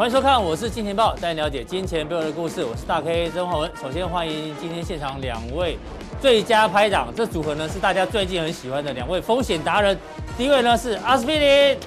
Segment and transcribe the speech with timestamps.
[0.00, 2.64] 欢迎收看，我是金钱豹，带你了解金钱背后的故事。
[2.64, 3.70] 我是大 K 曾焕文。
[3.76, 5.76] 首先欢迎今天现场两位
[6.22, 9.94] 最佳拍档，这组合呢是大家最近很喜欢的两位风险达人。
[10.38, 11.78] 第一位呢是阿斯匹林，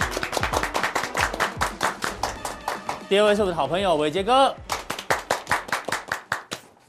[3.10, 4.54] 第二位是我们的好朋友伟捷哥。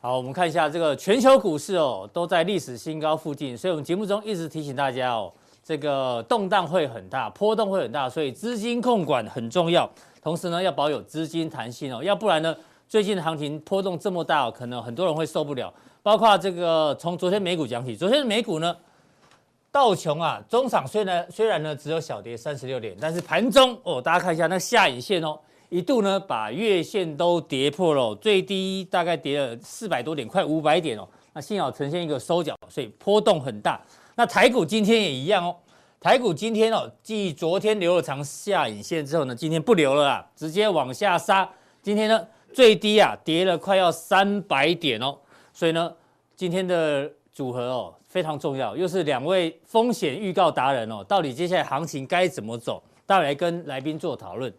[0.02, 5.32] 好，我们看一下这个全球股市哦，都在历史新高附近，所以我们节目中一直提醒大家哦，
[5.64, 9.90] 这个动荡会很大，波动会很大，所以资金控管很重要。
[10.24, 12.56] 同时呢，要保有资金弹性哦，要不然呢，
[12.88, 15.70] 最近的行情波动这么大，可能很多人会受不了。
[16.02, 18.74] 包括这个从昨天美股讲起，昨天的美股呢，
[19.70, 25.38] 道琼啊，中场虽然虽然呢只有小跌三十六点，但是盘中哦，大家看一下那下影线哦。
[25.68, 31.06] 一度呢，把月线都跌破了，最低大概跌了四百多点，快五百点哦。
[31.34, 33.78] 那幸好呈现一个收脚，所以波动很大。
[34.14, 35.54] 那台股今天也一样哦。
[36.04, 41.48] 台股今天哦，继昨天留了长下影线之后呢，今天不留了啦，直接往下杀。
[41.80, 45.16] 今天呢，最低啊跌了快要三百点哦。
[45.54, 45.90] 所以呢，
[46.36, 51.02] 今天的组合哦非常重要，又是两位风险预告达人哦。
[51.08, 52.82] 到底接下来行情该怎么走？
[53.06, 54.52] 待会来跟来宾做讨论。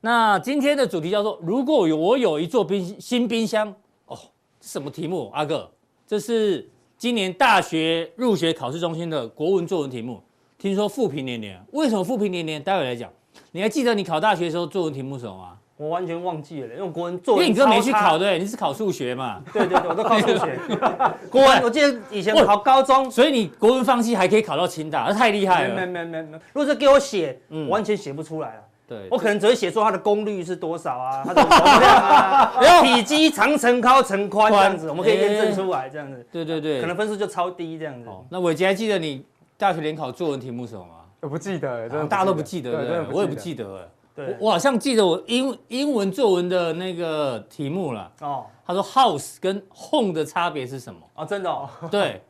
[0.00, 3.72] 那今天的主题叫做：如果有我有一座冰新冰箱
[4.06, 4.18] 哦，
[4.60, 5.30] 什么题目？
[5.32, 5.70] 阿哥，
[6.08, 10.20] 这是今年大学入学考试中心的国文作文题目。
[10.58, 12.60] 听说复评连连，为什么复评连连？
[12.60, 13.08] 待会来讲。
[13.52, 15.52] 你还记得你考大学的时候作文题目是什么吗？
[15.76, 17.44] 我完全忘记了，因为国文作文。
[17.44, 19.40] 因为你哥没去考对，你是考数学嘛？
[19.52, 20.58] 对对对，我都考数学。
[21.30, 25.76] 国文，我记得以前考高中，所以你国文放弃还可以考到清大，那太厉害了。
[25.76, 28.62] 没没没没，如果是给我写，嗯，完全写不出来了。
[28.88, 36.26] 对，我可能只会写出它的功率是多少啊，它的容量啊，体积长乘高乘宽这样子，我们可以验证出来这样子。
[36.32, 38.08] 对对对，可能分数就超低这样子。
[38.30, 39.24] 那伟杰还记得你
[39.58, 40.94] 大学联考作文题目是什么吗？
[41.20, 43.90] 我不记得，真的大家都不记得，对，我也不记得。
[44.14, 48.08] 对，我好像记得我英英文作文的那个题目了。
[48.20, 51.00] 哦，他说 house 跟 home 的差别是什么？
[51.14, 51.68] 哦，真的哦。
[51.90, 52.22] 对，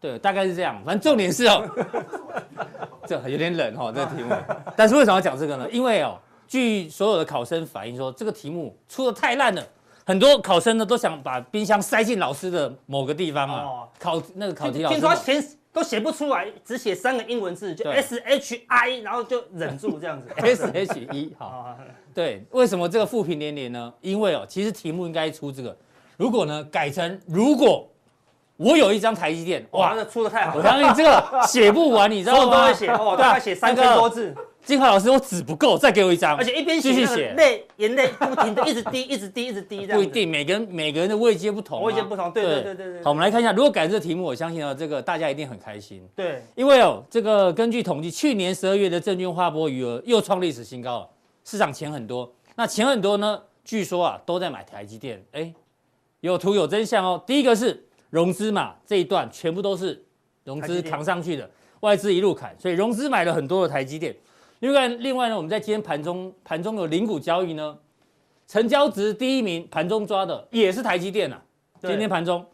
[0.00, 0.80] 对，大概是这样。
[0.84, 1.68] 反正重点是哦，
[3.06, 4.32] 这有点冷哈，这个题目。
[4.76, 5.68] 但是为什么要讲这个呢？
[5.72, 9.62] 因为哦，据所有的考生反映说，这个题目出的太烂了，
[10.06, 13.88] 很多考生呢都想把冰箱塞进老师的某个地方啊。
[13.98, 15.57] 考那个考题老师。
[15.78, 20.28] 都写不出来，只写三个英文字，就 S H I，然后就忍住这样子。
[20.42, 21.78] S H E，好，
[22.12, 23.94] 对，为什么这个负评连连呢？
[24.00, 25.76] 因为哦，其实题目应该出这个，
[26.16, 27.87] 如果呢改成如果
[28.58, 32.56] 我有一张台积电，哇，那出的太好了，我相信这个写不完， 你知道吗？
[32.56, 34.34] 都会写哦，大概写三千多字。
[34.64, 36.36] 金华老师，我纸不够，再给我一张。
[36.36, 39.86] 而且一边写，泪眼泪不停的一直滴，一直滴，一直滴。
[39.86, 41.80] 不一定，每个人每个人的位阶不同。
[41.82, 43.02] 位阶不同，对对对对。
[43.04, 46.06] 好，我们来看一下，如果改这个题目，我相信啊，这个大家一定很开心。
[46.16, 51.08] 对，因为哦，这个根据统计，去年十二月的证券划拨余额又创历史新高了，
[51.44, 52.30] 市场钱很多。
[52.56, 55.24] 那钱很多呢，据说啊，都在买台积电。
[55.32, 55.50] 哎，
[56.20, 57.22] 有图有真相哦。
[57.24, 60.04] 第一个是融资嘛，这一段全部都是
[60.44, 61.48] 融资扛上去的，
[61.80, 64.14] 外资一路砍，所以融资买了很多的台积电。
[64.60, 67.78] 另外，另外呢，我们在今天盘中盘中有零股交易呢，
[68.46, 71.40] 成交值第一名盘中抓的也是台积电啊。
[71.80, 72.44] 今天盘中，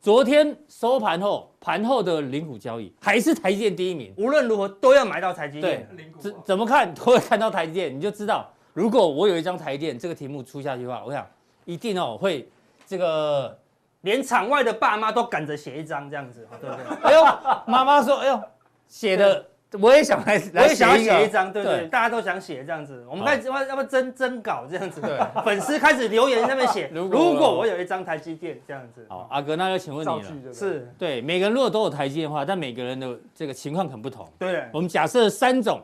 [0.00, 4.14] 昨天收盘后盘后的零股交易还是台积电第一名。
[4.16, 5.86] 无论如何都要买到台积电。
[5.94, 11.26] 对，怎怎么看都会看到台积电，你就知道，如果我有一张台积电这个题目出下去的话，我想
[11.66, 12.48] 一定哦会
[12.86, 13.58] 这个
[14.02, 16.84] 连场外的爸妈都赶着写一张这样子，对不对？
[17.02, 17.24] 哎呦，
[17.66, 18.42] 妈妈说，哎呦，
[18.88, 19.46] 写的。
[19.80, 23.06] 我也想来，我也想要写一张，对对，大家都想写这样子。
[23.08, 25.16] 我们开始要要不征征稿这样子，对，
[25.46, 26.90] 粉丝开始留言在那边写。
[26.92, 30.10] 如果我有一张台积电这样子，好，阿哥，那就请问你
[30.44, 34.28] 了，是对每个人如果都有台积电的话，但每个人的这个情况很不同。
[34.40, 35.80] 对，我们假设三种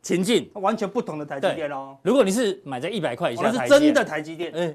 [0.00, 1.94] 情境，完全不同的台积电哦。
[2.00, 4.50] 如果你是买在一百块以下，那是真的台积电。
[4.54, 4.74] 嗯，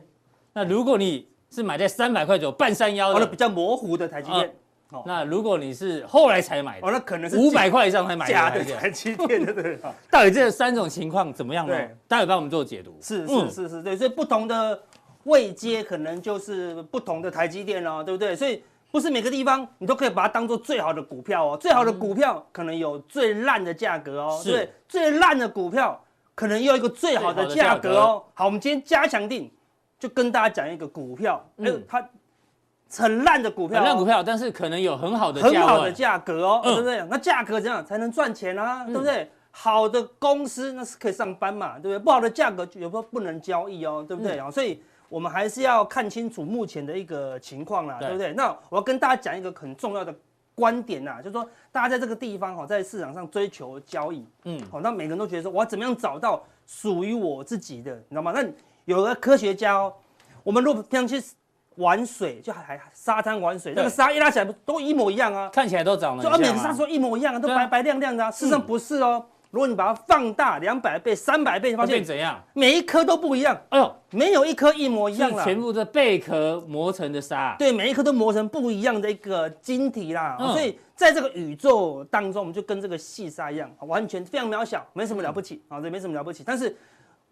[0.53, 4.53] 那如果你是买在三百块左右半山腰的，比较模糊的台积电。
[5.05, 9.79] 那如果你是后来才买的，哦，那可能是五百块以上才买的台积电，对对。
[10.11, 11.73] 到底这三种情况怎么样呢？
[12.07, 12.97] 待会帮我们做解读。
[13.01, 14.77] 是是是是，对，所以不同的
[15.23, 18.35] 位阶可能就是不同的台积电哦，对不对？
[18.35, 18.61] 所以
[18.91, 25.97] 不是每个地方你都可以把它当做最好的股票哦，最好的股票可能有最烂的价格哦，对，最烂的股票
[26.35, 28.23] 可能又有一个最好的价格哦。
[28.33, 29.49] 好，我们今天加强錠
[30.01, 32.05] 就跟大家讲一个股票，嗯，它。
[32.93, 37.01] 很烂的股票，很烂股票，但是可能有很好的很好的价格哦，对不对？
[37.09, 38.83] 那价格怎样才能赚钱啊？
[38.83, 39.31] 对不对？
[39.49, 41.99] 好的公司那是可以上班嘛，对不对？
[41.99, 44.37] 不好的价格有时候不能交易哦，对不对？
[44.51, 48.33] 所以我们还是要看清楚目前的一个情况啦，对不对？
[48.33, 50.13] 那我要跟大家讲一个很重要的
[50.53, 58.33] 观点呐，就是说大家在这个地方哈，在市场上追求交易，嗯，好，那每个人都觉得说，我要怎么样找到属于我自己的，你知道吗？
[58.35, 58.45] 那
[58.85, 59.93] 有个科学家哦，
[60.43, 61.23] 我们如果平常去
[61.75, 68.31] 玩水，就还沙滩玩水，那个沙一拉起来都一模一样啊，看起来都长得，就每个沙说一模一样啊，都白白亮亮的啊。
[68.31, 69.25] 事实上不是哦。
[69.51, 72.41] 如果你把它放大两百倍、三百倍，发现怎样？
[72.53, 73.53] 每一颗都不一样。
[73.67, 77.53] 哎呦，没有一颗一模一样了，全部的贝壳磨成的沙。
[77.59, 80.37] 对，每一颗都磨成不一样的一个晶体啦。
[80.39, 86.45] 嗯、所以在这个宇宙当中，我们就跟这个细沙一样，完全非常渺小，没什么了不起啊，这、嗯、没什么了不起。
[86.47, 86.73] 但是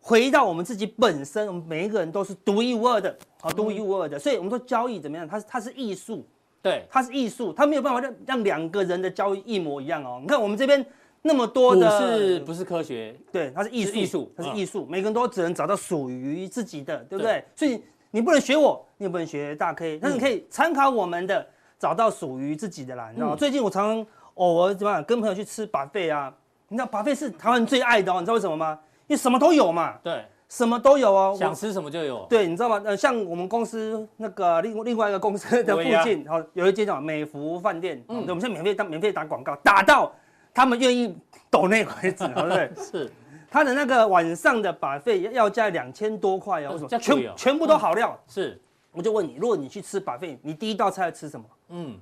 [0.01, 4.17] 回到我们自己本身，我们每一个人都是独一无二的，好，独一无二的。
[4.17, 5.27] 所以我们说交易怎么样？
[5.27, 6.25] 它是它是艺术，
[6.61, 10.19] 对，它是艺术，它没有办法让让两个人的交易一模一样哦。
[10.21, 10.85] 你看我们这边。
[11.21, 14.85] 那么多的不是不是科学，对，它是艺术，艺术，它是艺术。
[14.85, 17.43] 每个人都只能找到属于自己的，对不对？
[17.57, 21.45] 所以你不能学我，你也不能学大 K，但是你可以参考我们的，
[21.77, 23.09] 找到属于自己的啦。
[23.09, 23.35] 你知道吗？
[23.35, 26.33] 最近我常常偶尔怎么样跟朋友去吃 buffet 啊？
[26.69, 28.79] 你知道 buffet 是台湾人最爱的哦，你知道为什么吗？
[29.09, 29.95] 因为什么都有嘛。
[30.01, 32.25] 对，什么都有哦，想吃什么就有。
[32.29, 32.81] 对，你知道吗？
[32.85, 40.11] 呃，像我们公司那个另另外一个公司的附近，然后有一间叫美福饭店，嗯，对，我们现在免费打免费打广告，打到。
[40.51, 41.15] 他们愿意
[41.49, 42.71] 抖内为止， 对不对？
[42.75, 43.11] 是，
[43.51, 46.89] 他的那个晚上的 buffet 要加两千多块哦，为什么？
[46.99, 48.19] 全全部都好料。
[48.27, 48.59] 是，
[48.91, 51.45] 我就问你，如果你去吃 buffet，你第一道菜要吃什么？
[51.69, 51.95] 嗯，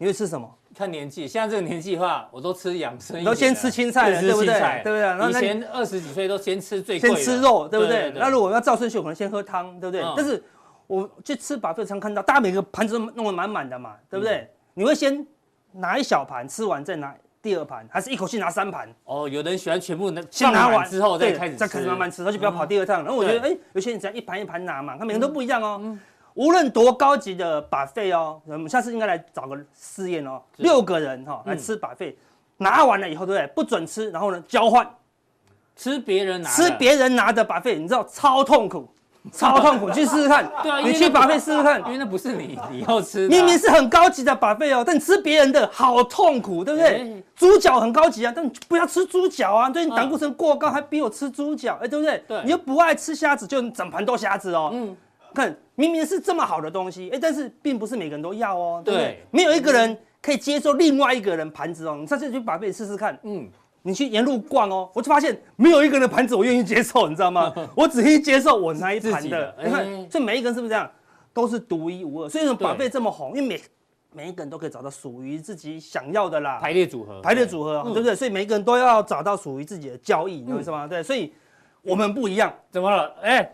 [0.00, 0.50] 你会吃什么？
[0.74, 4.80] 看年纪，现在这个年纪的话，我都吃养生，都先吃青菜了，对不对？
[4.82, 5.28] 对不对？
[5.28, 8.10] 以前二十几岁都先吃最贵，先吃肉，对不对？
[8.16, 10.02] 那如果要照顺序，可能先喝汤，对不对？
[10.16, 10.42] 但是
[10.86, 14.48] 我去吃 buffet 常看到，大家每个盘子都弄得满满的嘛，对不对？
[14.72, 15.26] 你会先
[15.72, 17.14] 拿一小盘吃完再拿。
[17.42, 23.02] 第二盘还是一口气拿三盘哦，有的人喜欢全部先拿完之后再开始再开始慢慢吃，他就不要跑第二趟。
[23.02, 25.96] 然后我觉得，哎，有些人只要一盘一盘拿嘛，他每个人都不一样哦。
[26.34, 32.14] 无论多高级的 buffet 哦，我们下次应该来找个试验哦，六个人哈来吃 buffet，
[32.58, 33.46] 拿完了以后对不对？
[33.54, 34.88] 不准吃，然后呢交换，
[35.76, 38.88] 吃别人拿吃别人拿的 buffet，你知道超痛苦。
[39.30, 40.50] 超痛苦，去试试看。
[40.62, 43.36] 对啊，你去 buffet 试试看，因为那不是你你要吃的。
[43.36, 47.22] 明明是很高级的 buffet 哦，但你吃别人的好痛苦，对不对？
[47.36, 52.24] 猪脚很高级啊，但你不要吃猪脚啊，对你胆固醇过高，还逼我吃猪脚，哎，对不对？
[52.26, 52.40] 对。
[52.44, 54.70] 你又不爱吃虾子，就整盘都虾子哦。
[54.72, 54.96] 嗯。
[55.34, 59.22] 看，明明是这么好的东西，哎，但是并不是每个人都要哦，对不对？
[59.30, 63.18] 没有一个人可以接受另外一个人盘子哦，你上次去 buffet 试试看。
[63.22, 63.48] 嗯。
[63.82, 67.50] 你去沿路逛哦，我就发现没有一个人的盘子我愿意接受，你知道吗？
[67.74, 69.56] 我只愿意接受我那一盘的。
[69.64, 70.86] 你看，所以每一个人是不是这样？
[71.32, 72.28] 都是独一无二。
[72.28, 73.58] 所以说 buffet 这么红，因为每
[74.12, 76.58] 每一个人都可以找到属于自己想要的啦。
[76.60, 78.14] 排列组合，排列组合，对不对？
[78.14, 80.86] 所以每一个人都要找到属于自己的交易，你知道为什么？
[80.86, 81.32] 对，所以
[81.80, 82.52] 我们不一样。
[82.70, 83.14] 怎么了？
[83.22, 83.50] 哎，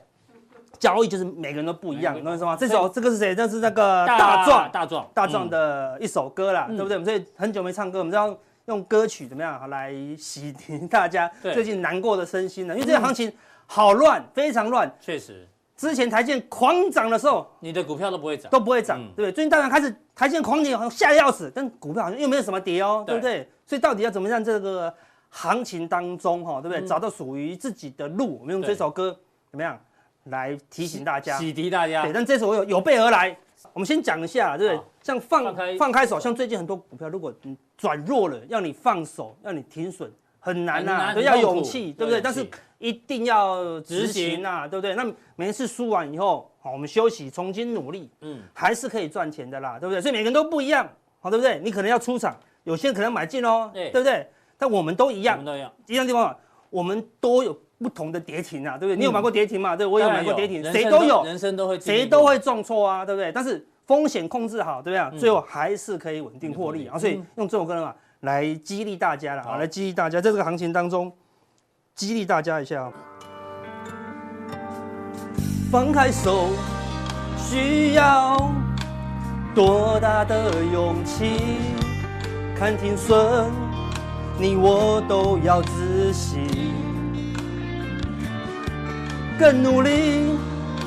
[0.79, 2.57] 交易就是每个人都不一样，你知道为什么？
[2.57, 3.35] 这首这个是谁？
[3.35, 6.97] 这是那个大壮，大壮，大壮的一首歌啦，对不对？
[6.97, 8.37] 我们所以很久没唱歌，我们知道。
[8.67, 12.75] 用歌曲怎么样来洗涤大家最近难过的身心呢？
[12.75, 13.33] 因为这个行情
[13.65, 14.93] 好乱，非常乱。
[15.01, 15.47] 确实，
[15.77, 19.31] 之前台建狂涨的时候，你的股票都不会涨，都不会涨，对不对？
[19.31, 23.49] 最近当然开始台建狂跌，好像吓得要死，但股票好像又没有什么跌哦，对不对？
[23.65, 24.93] 所以到底要怎么样这个
[25.29, 26.85] 行情当中哈，对不对？
[26.85, 29.17] 找到属于自己的路，我们用这首歌
[29.49, 29.79] 怎么样
[30.27, 32.03] 来提醒大家，洗涤大家。
[32.05, 33.37] 对，但这次我有有备而来。
[33.73, 34.85] 我们先讲一下，对不对？
[35.03, 42.21] 像放放开手，像最近很多股票，如果你转弱了，要你放手，要你停损，很难呐，都要勇气，对不对？
[42.21, 42.47] 但是
[42.79, 44.95] 一定要执行呐，对不对？
[44.95, 50.01] 那每一次输完以后，好，我们休息，重新努力，嗯，还是可以赚钱的啦，对不对？
[50.01, 50.89] 所以每个人都不一样，
[51.21, 51.59] 好，对不对？
[51.65, 54.29] 你可能要出场，有些人可能买进哦，对不对？
[54.59, 56.37] 但我们都一样，我们都一样，一样地方，
[56.71, 58.97] 我们都有不同的跌停啊，对不对？
[58.99, 59.77] 你有买过跌停嘛？
[59.77, 63.33] 对，我有买过跌停，谁都有，人生都会，谁都会重挫啊，对不对？
[63.33, 63.67] 但是。
[63.87, 65.21] 风险控制好，对不对？
[65.21, 66.99] 最后还是可以稳定获利啊！
[66.99, 71.13] 所以用这首歌嘛，来激励大家了啊，来激励大家，在这个行情当中，
[71.95, 72.93] 激励大家一下。
[75.71, 76.49] 放开手，
[77.39, 78.51] 需要
[79.55, 81.37] 多大的勇气？
[82.59, 83.49] 看停损，
[84.37, 86.41] 你我都要仔细，
[89.39, 90.35] 更努力，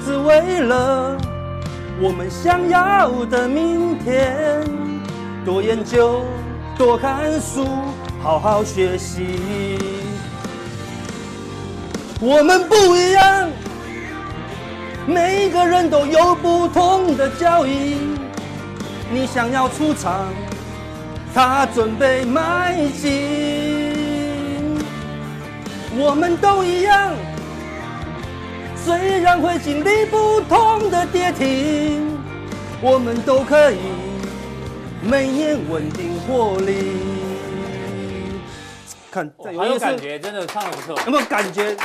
[0.03, 1.15] 只为了。
[2.01, 4.63] 我们想要的明天，
[5.45, 6.23] 多研究，
[6.77, 7.67] 多看书，
[8.23, 9.77] 好好学习。
[12.19, 13.49] 我们不一样，
[15.05, 17.97] 每一个人都有不同的交易。
[19.11, 20.27] 你想要出场，
[21.33, 24.77] 他准备迈进。
[25.97, 27.11] 我们都一样。
[28.89, 32.17] 虽然会经历不同的跌停，
[32.81, 33.77] 我们都可以
[35.03, 36.97] 每年稳定获利。
[39.11, 40.99] 看，很有感觉，真的唱的不错。
[41.05, 41.77] 有没有感觉？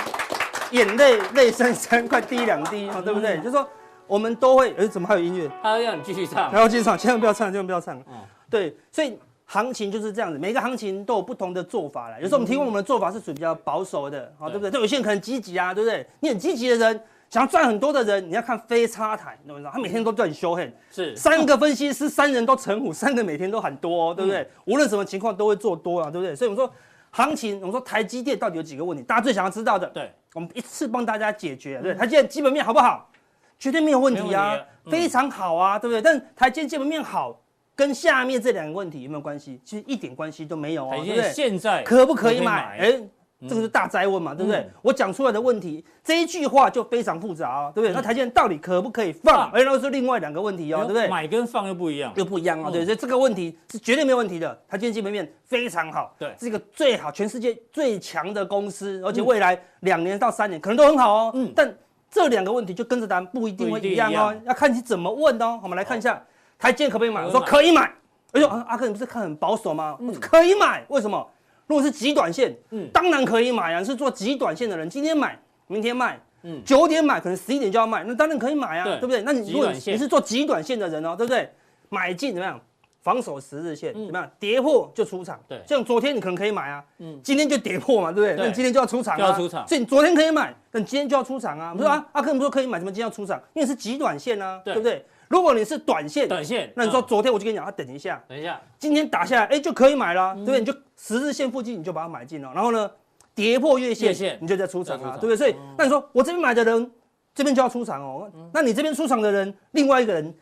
[0.70, 3.36] 眼泪泪潸潸，快滴两滴啊，对不对？
[3.36, 3.68] 就是说
[4.06, 5.50] 我们都会，哎，怎么还有音乐？
[5.62, 7.98] 他要让你继续唱，然后继续唱，千万不要唱，千万不要唱。
[7.98, 8.14] 嗯，
[8.48, 12.20] 对，所以行情就是这样子，每个行情都有不同的做法了。
[12.20, 14.70] 有时候我们提供我们的做法是属于比较保守的，好，对不对？
[14.70, 16.06] 但有些人可能积极啊，对不对？
[16.20, 17.00] 你很积极的人。
[17.30, 19.70] 想要赚很多的人，你要看非差台，你知道？
[19.72, 24.42] 他每天都叫你 show hand，是三个分析师，三人都成虎，三个每天都很多、哦，对不对？
[24.42, 26.36] 嗯、无论什么情况都会做多啊，对不对？
[26.36, 26.72] 所以我们说
[27.10, 29.02] 行情，我们说台积电到底有几个问题？
[29.02, 31.80] 大家最想要知道的，对，我们一次帮大家解决。
[31.82, 33.10] 对，台积电基本面好不好？
[33.58, 36.00] 绝对没有问题啊，题非常好啊，对不对？
[36.00, 37.40] 但台积电基本面好，
[37.76, 39.60] 跟下面这两个问题有没有关系？
[39.64, 41.32] 其实一点关系都没有哦，对不对？
[41.32, 42.78] 现在可不可以买？
[42.78, 43.00] 哎。
[43.46, 44.60] 这个是大灾问嘛，对不对？
[44.60, 47.92] 嗯、我讲出来的问题，这一句话就非常复杂啊、哦，对不对？
[47.92, 49.50] 嗯、那台积电到底可不可以放？
[49.50, 51.08] 哎，那是另外两个问题哦，对不对？
[51.08, 54.58] 买跟放又不一样，又不一样啊、哦，对，所以这个问题是绝对没有问题的。
[54.66, 61.32] 台积电基本面非常好，对，是一个最好、全世界最强的公司，而且未来两年到三年可能都很好哦。
[61.34, 61.70] 嗯，但
[62.10, 65.60] 这两个问题就跟着答案不一定会一样哦，要看你怎么问哦。
[65.62, 66.24] 我们来看一下
[66.58, 67.24] 台积电可不可以买？
[67.24, 67.92] 我说可以买。
[68.32, 69.96] 哎呦，阿哥你不是看很保守吗？
[70.00, 71.24] 嗯，可以买，为什么？
[71.66, 73.82] 如果是极短线，嗯，当然可以买啊。
[73.82, 79.22] 是做极短线的人，今天买，明天卖，嗯，九点买，可能十一点就要卖，那当然可以买啊，对不对？
[79.22, 81.48] 那你如果你是做极短线的人哦，对不对？
[81.88, 82.60] 买进怎么样？
[83.02, 84.30] 防守十日线怎么样？
[84.40, 85.62] 跌破就出场，对。
[85.68, 88.34] 像昨天你可能可以买啊，嗯，今天就跌破嘛，对不对？
[88.42, 89.68] 那你今天就要出场啊，就要出场。
[89.68, 91.72] 所以你昨天可以买，那你今天就要出场啊。
[91.76, 93.40] 我说啊，阿克你说可以买，怎么今天要出场？
[93.52, 95.04] 因为是极短线啊，对不对？
[95.34, 100.60] 如果你是短线，短线，那你说昨天我就跟你讲，他，等一下，等一下，今天打下来，哎，就可以买了，对不对？
[100.60, 102.88] 你就十日线附近你就把它买进了，然后呢，
[103.34, 105.36] 跌破月线，你就再出场啊，对不对？
[105.36, 106.88] 所以，那你说我这边买的人，
[107.34, 108.30] 这边就要出场哦。
[108.52, 110.32] 那你这边出场的人，另外一个人，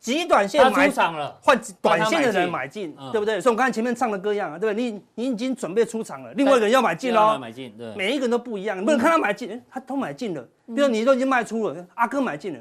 [0.00, 3.38] 极短线买出场了，换短线的人买进，对不对？
[3.38, 4.82] 所以我刚才前面唱的歌一样啊，对不对？
[4.82, 12.60] 你你已经准备出场了，另外一个人要买进喽，买进，对，每一个人都不一样，你不能看他买进，他都买进了，比如你都已经卖出了，阿哥买进了。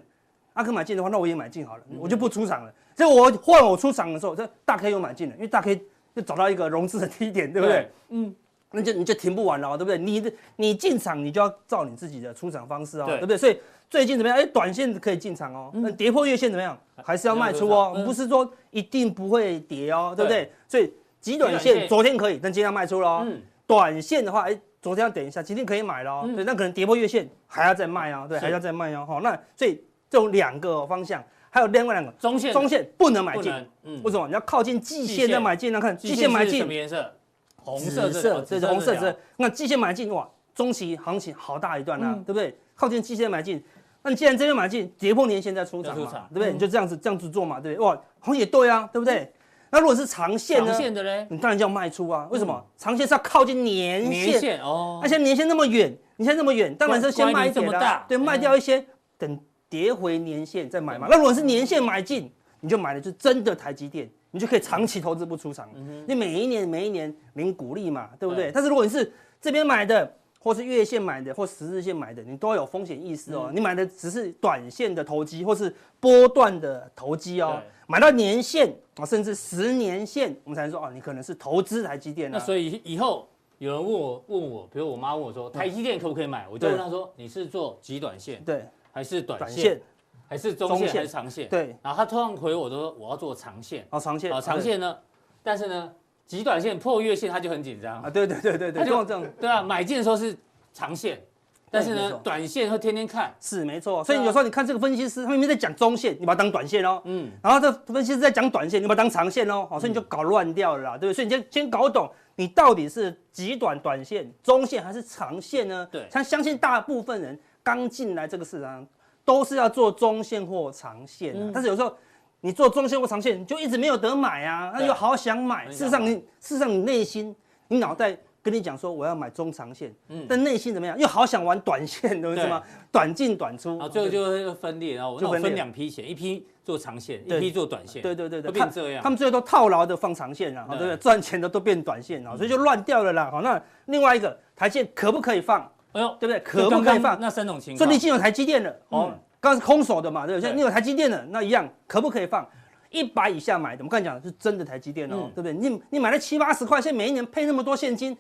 [0.53, 2.73] 阿克买进的话，那我也买进好了，我就不出场了。
[2.95, 5.81] 所以我换我出场的时候，这大 K 又买进了，因为大 K
[6.15, 7.89] 就找到一个融资的低点，对不对？
[8.09, 8.35] 嗯，
[8.71, 9.97] 那就你就停不完了，对不对？
[9.97, 13.37] 你的你进场，你就要照你自己的出场方式哦，对不对？
[13.37, 13.57] 所以
[13.89, 14.37] 最近怎么样？
[14.37, 16.77] 哎，短线可以进场哦，那跌破月线怎么样？
[17.03, 18.03] 还是要卖出哦。
[18.05, 20.51] 不是说一定不会跌哦，对不对？
[20.67, 23.23] 所以极短线昨天可以，但今天要卖出喽。
[23.25, 26.27] 嗯，短线的话，哎，昨天要等一下，今天可以买喽。
[26.35, 29.05] 对，那可能跌破月线还要再卖啊，对，还要再卖哦。
[29.07, 29.81] 好，那所以。
[30.11, 33.49] 这种两个方向，还有另外两个中线，中线不能买进，
[33.83, 34.27] 嗯，为什么？
[34.27, 35.79] 你要靠近季线再买进呢？
[35.79, 37.09] 看季线买进什么颜色？
[37.55, 38.09] 红色，
[38.45, 42.53] 这是红色，这那季线买进哇，中期行情好大一段啊，对不对？
[42.75, 43.63] 靠近季线买进，
[44.01, 46.51] 那你既然这边买进，跌破年线再出场嘛，对不对？
[46.51, 47.85] 你就这样子这样子做嘛，对不对？
[47.87, 49.31] 哇，好像也对啊，对不对？
[49.69, 50.73] 那如果是长线呢？
[50.73, 52.61] 长线的嘞，你当然就要卖出啊，为什么？
[52.77, 58.85] 长线是要靠近年线哦，而且年线那么远，你现在那么远，当然是先卖一点的，对，卖掉一些，
[59.17, 59.39] 等。
[59.71, 65.69] 跌回年线再买嘛，那如果是年线买进，你就买的是真的台积电，你就可以长期投资不出场。
[66.05, 68.51] 你每一年每一年领股利嘛，对不对？
[68.51, 69.09] 但是如果你是
[69.39, 73.49] 这边买的，或是月线买的，或十日线买的，你都要有风险意识哦。
[73.53, 77.61] 你买的只是短线的投机，或是波段的投机哦。
[77.87, 82.29] 买到年限啊，甚至十年线，我们才能说哦，你可能是投资台积电。
[82.29, 83.25] 那所以以后
[83.57, 88.65] 有人问我问我，比如我妈问我说台积电可不可以买，我就问她说你是做极短线对。
[88.91, 89.79] 还是短线，
[90.27, 91.47] 还是中线，还是长线？
[91.49, 91.75] 对。
[91.81, 93.85] 然后他突然回我，都说我要做长线。
[93.89, 94.31] 哦，长线。
[94.31, 94.97] 哦，长线呢？
[95.43, 95.91] 但是呢，
[96.25, 98.09] 极短线破月线，他就很紧张啊。
[98.09, 98.83] 对对对对对。
[98.83, 99.25] 他就这样。
[99.39, 100.37] 对啊，买进的时候是
[100.73, 101.21] 长线，
[101.69, 103.33] 但是呢，短线会天天看。
[103.39, 104.03] 是没错。
[104.03, 107.01] 所以有时候你看这个分析师，他明明在讲中线，你把它当短线哦。
[107.05, 107.31] 嗯。
[107.41, 109.65] 然后这分析师在讲短线，你把它当长线哦。
[109.69, 111.13] 好，所以你就搞乱掉了啦，对不对？
[111.13, 115.87] 所以你先先搞懂，你到底是极短短线、中线还是长线呢？
[115.91, 116.07] 对。
[116.11, 117.39] 他相信大部分人。
[117.63, 118.85] 刚进来这个市场，
[119.23, 121.95] 都是要做中线或长线，嗯、但是有时候
[122.41, 125.69] 你做中线或长线，你就一直没有得买啊，那又好想买。
[125.69, 127.35] 事实上你，事实上你内心，
[127.67, 130.97] 你脑袋跟你讲说我要买中长线，嗯、但内心怎么样？
[130.97, 132.63] 又好想玩短线，懂对吗？
[132.91, 138.01] 短进短出，啊最后就分裂，然后就分两批钱，一批做长线，一批做短线。
[138.01, 139.03] 对对对对，变这样。
[139.03, 140.97] 他们最后都套牢的放长线了，对不对？
[140.97, 143.29] 赚钱的都变短线了，所以就乱掉了啦。
[143.31, 145.71] 好，那另外一个台线可不可以放？
[145.93, 146.39] 哎呦，对不对？
[146.39, 147.19] 可不可以放？
[147.19, 149.13] 那三种情况，所以你已经有台积电了哦。
[149.39, 150.53] 刚刚是空手的嘛，对不对？
[150.53, 152.47] 你有台积电了，那一样可不可以放？
[152.91, 155.53] 一百以下买的，我们刚才讲的是真的台积电哦，对不对？
[155.53, 158.15] 你你买了七八十块，现在每一年配那么多现金，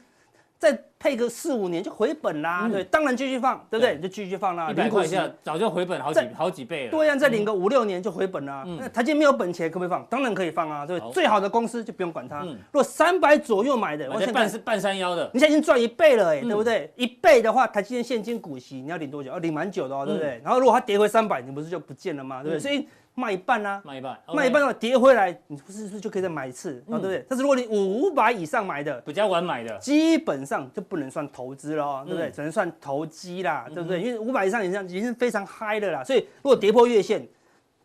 [0.61, 3.99] 再配个四五年就回本啦，对，当然继续放，对不对？
[3.99, 6.91] 就继续放啦，一百块以下早就回本好几好几倍了。
[6.91, 8.63] 对呀，再领个五六年就回本啦。
[8.79, 10.05] 那台积没有本钱可不可以放？
[10.07, 11.13] 当然可以放啊，对不对？
[11.13, 12.41] 最好的公司就不用管它。
[12.43, 16.93] 如果三百左右买的，我现在半是半山腰的，你现在已经赚一倍了，哎，对不对？
[16.95, 19.31] 一倍的话，台积电现金股息你要领多久？
[19.31, 20.39] 要领蛮久的哦，对不对？
[20.43, 22.43] 然后如果它跌回三百，你不是就不见了吗？
[22.43, 22.59] 对不对？
[22.59, 22.87] 所以。
[23.21, 26.97] 卖一半啊，卖一半，卖一半的话跌回来，你不是不是就可以再买一次啊？
[26.97, 27.25] 对不对？
[27.29, 32.31] 但是如果你五百以上买的，比较晚买的，基本上就不能算投资了，对不对？
[32.31, 34.01] 只能算投机啦，对不对？
[34.01, 37.25] 因为五百以上以上已经是非常嗨的啦，所以如果跌破月线，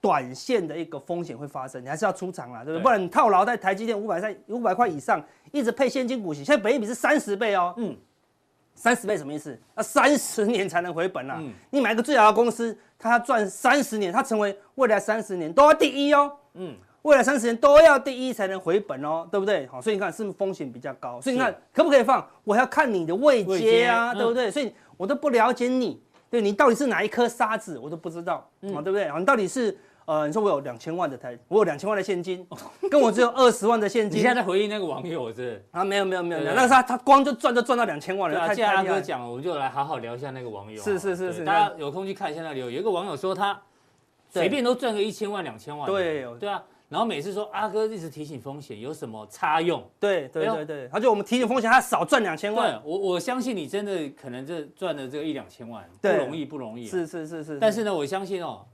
[0.00, 2.82] 短线的一个风险会发生，你还是要出场啦，对不对？
[2.82, 7.94] 不然你套牢在台积电五百三五百块以上，一直配现金股息，现在本益比是三十倍哦，嗯。
[8.76, 9.58] 三十倍什么意思？
[9.74, 11.38] 那三十年才能回本啊！
[11.40, 16.30] 嗯、你买一个最好的公司，它赚三十年，它成为未来三十年都要第一哦。
[16.54, 19.66] 嗯，未来三十年都要第一才能回本哦，对不对？
[19.66, 21.20] 好，所以你看是不是风险比较高？
[21.20, 22.24] 所以你看可不可以放？
[22.44, 24.48] 我还要看你的位阶啊，阶对不对？
[24.48, 29.10] 嗯、所以我都不了解你，对你到底是哪一颗沙子，我都不知道，嗯、对不对？
[29.18, 29.76] 你到底是？
[30.06, 32.46] 呃，你说我有两千万的台，我有两千万的现金，
[32.88, 34.18] 跟我只有二十万的现金。
[34.18, 35.60] 你现在在回应那个网友是？
[35.72, 38.46] 啊，没有没有没有，那是他他光就赚就赚到两千万了。
[38.46, 40.80] 那既然阿哥讲了，我们就来好好聊一下那个网友。
[40.80, 43.60] 是是是是，大家有空去看一下那里有，有一个网友说他
[44.30, 45.90] 随便都赚个一千万两千万。
[45.90, 49.84] 对对啊，然后每次说阿哥一直提醒风险有什么差用？
[49.98, 52.80] 对对对对，他就我们提醒风险，他少赚两千万。
[52.84, 56.86] 我我相信你真的可能这赚了这个一两千万不容易不容易。
[56.86, 58.64] 是是是是，但是呢，我相信哦。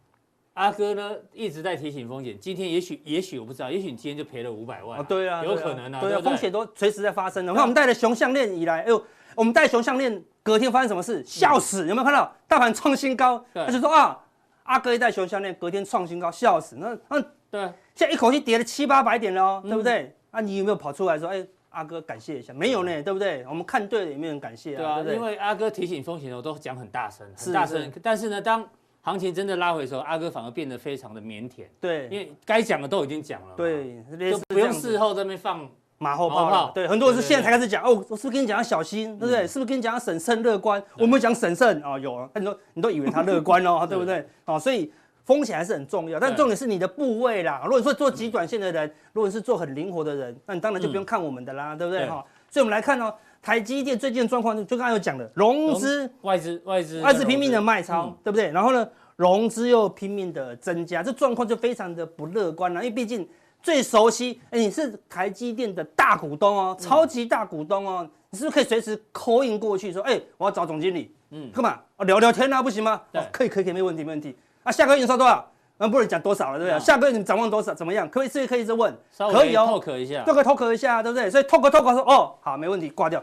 [0.55, 5.03] 阿哥呢一直在提醒风险，今天也许也许我不知道，也许你今天就赔了五百万。
[5.05, 7.53] 对啊，有可能啊，对啊，风险都随时在发生的。
[7.53, 9.03] 你看我们戴了熊项链以来，哎呦，
[9.35, 11.25] 我们戴熊项链隔天发生什么事？
[11.25, 11.87] 笑死！
[11.89, 13.43] 有没有看到大盘创新高？
[13.55, 14.21] 他就说啊，
[14.65, 16.77] 阿哥一戴熊项链隔天创新高，笑死！
[16.77, 17.61] 那那对，
[17.95, 20.15] 现在一口气跌了七八百点了哦，对不对？
[20.33, 22.53] 啊，你有没有跑出来说，哎，阿哥感谢一下？
[22.53, 23.45] 没有呢，对不对？
[23.49, 25.03] 我们看对了，有没有人感谢啊？
[25.03, 27.91] 对啊，因为阿哥提醒风险，我都讲很大声，很大声。
[28.03, 28.69] 但是呢，当
[29.03, 31.65] 行情真的拉回的时候，阿哥反而变得非常的腼腆。
[31.81, 33.55] 对，因为该讲的都已经讲了。
[33.57, 36.71] 对，就不用事后在那边放马后炮。
[36.73, 39.47] 对，很多人是现在才开始讲哦，我是不是跟你讲要小心，对不对？
[39.47, 40.83] 是不是跟你讲要审慎乐观？
[40.97, 42.29] 我没有讲审慎哦，有啊。
[42.35, 44.25] 那你说你都以为他乐观哦， 对不对？
[44.45, 44.93] 哦，所以
[45.25, 47.63] 风险还是很重要，但重点是你的部位啦。
[47.65, 52.09] 如果说做极短线的人，如果是做很灵活的人，那你当然就不用看我们的啦，对不对？
[52.09, 58.51] 哈，所以我们来看哦，台积电最近的状况，就刚刚有讲的，融资外资外资外资拼命的卖超，对不对？
[58.51, 58.89] 然后呢？
[59.17, 62.83] 融资又拼命的增加，这状况就非常的不乐观了。
[62.83, 63.29] 因为毕竟
[63.63, 71.79] 最熟悉，哎，你是台积电的大股东哦，超级大股东哦，你是不是可以随时 call in 过去说，哎，我要找总经理，嗯，干嘛？
[71.99, 73.01] 聊聊天啊，不行吗？
[73.13, 74.35] 对，可以，可以，可以，没问题，没问题。
[74.65, 75.47] 啊，下个月你收多少？
[75.77, 76.81] 那不能讲多少了，对不对？
[76.81, 77.75] 下个月你展望多少？
[77.75, 78.09] 怎么样？
[78.09, 78.93] 可以，可以，可以一直问，
[79.31, 81.31] 可以哦，talk 一下，都可以 talk 一下，对不对？
[81.31, 83.23] 所以 talk talk 说，哦，好，没问题，挂掉，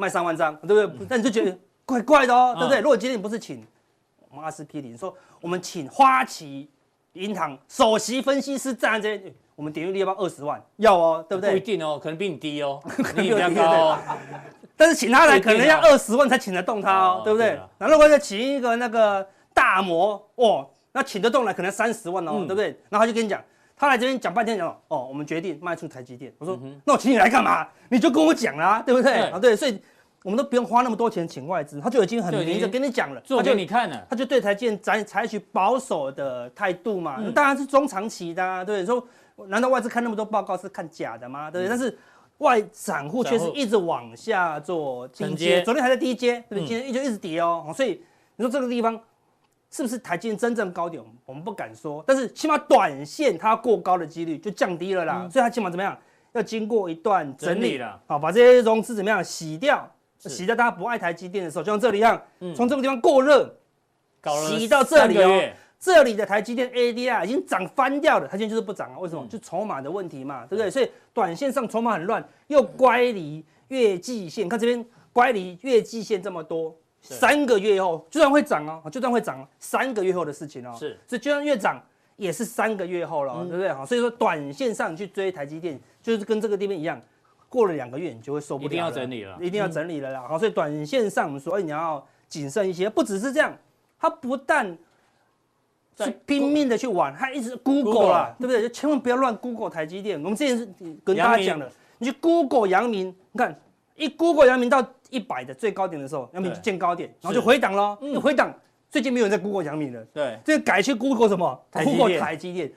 [0.00, 1.06] 卖三万张，对不对？
[1.08, 2.80] 那你就觉得怪怪的哦，对不对？
[2.80, 3.64] 如果今天你不是请。
[4.32, 6.70] 我们阿司匹林说，我们请花旗
[7.14, 10.62] 银行首席分析师站在这边，我们点阅率要不要二十万？
[10.76, 11.50] 要哦，对不对？
[11.50, 12.80] 不一定哦，可能比你低哦，
[13.16, 13.98] 你比较高哦。
[14.76, 17.58] 但是请他来，可能要二十万才请得动他哦，对不对？
[17.78, 22.66] 那如果再请一个那个大模，哦，那请得动来可能三十万哦，对不对？
[22.88, 23.42] 然后他就跟你讲，
[23.80, 26.30] 他来这边讲半天讲，哦，我们决定卖出台积电。
[26.36, 27.66] 我说，那我请你来干嘛？
[27.88, 29.30] 你就跟我讲啦，对不对？
[29.30, 29.80] 啊，对，所以。
[30.22, 39.02] 我们都不用花那么多钱请外资，他就已经很明着跟你讲了，做给你看了，他就对台积电采采取保守的态度嘛，当然是中长期的，啊，对，说
[39.46, 41.50] 难道外资看那么多报告是看假的吗？
[41.50, 41.98] 对，但是
[42.36, 48.04] 外散户却是一直往下做承接，昨天还在低阶，对，今天一直一直跌哦，所以
[48.36, 49.00] 你说这个地方
[49.70, 51.02] 是不是台积电真正高点？
[51.24, 55.96] 我们不敢说，但是起码短线它过高的几率就降低了啦，所以它起码怎么样？
[56.32, 59.90] 要经过一段整理了，好，把这些融资怎么样洗掉？
[60.18, 62.20] 洗掉大家不爱台积电的时候，就像这里一样，
[62.54, 63.56] 从这个地方过热，
[64.46, 68.98] 洗到这里哦，这里的台积电 ADR 已经涨翻掉了，它现在就是不涨啊？
[68.98, 69.26] 为什么？
[69.28, 70.70] 就筹码的问题嘛，对不对？
[70.70, 81.82] 所以短线上筹码很乱，又乖离月季线，看这边乖离月季线这么多，三个月后就算会涨哦，就算会涨，三个月后的事情哦，是，所以就算越涨
[82.16, 83.72] 也是三个月后了，对不对？
[83.72, 87.00] 好，所以说短线上去追台积电，就是跟这个地方一样。
[87.48, 88.66] 过了两个月，你就会受不了。
[88.66, 90.24] 一定要整理了，一定要整理了啦。
[90.28, 92.88] 好，所以短线上我们说，哎，你要谨慎一些。
[92.88, 93.52] 不只是这样，
[93.98, 94.78] 它不但
[95.98, 98.62] 是拼命的去玩，它一直 Google 啦，对不对？
[98.62, 100.22] 就千万不要乱 Google 台积电。
[100.22, 100.64] 我们之前是
[101.02, 103.60] 跟大家讲的，你去 Google 阳明，你看
[104.00, 107.96] 一 Google 阳明到一百的最高点的时候，阳明就见高点，然后就回档喽。
[108.20, 108.52] 回档，
[108.88, 110.02] 最近没有人在 Google 阳明了。
[110.14, 112.72] 对，这个改去 Google 什么？Google 台积电。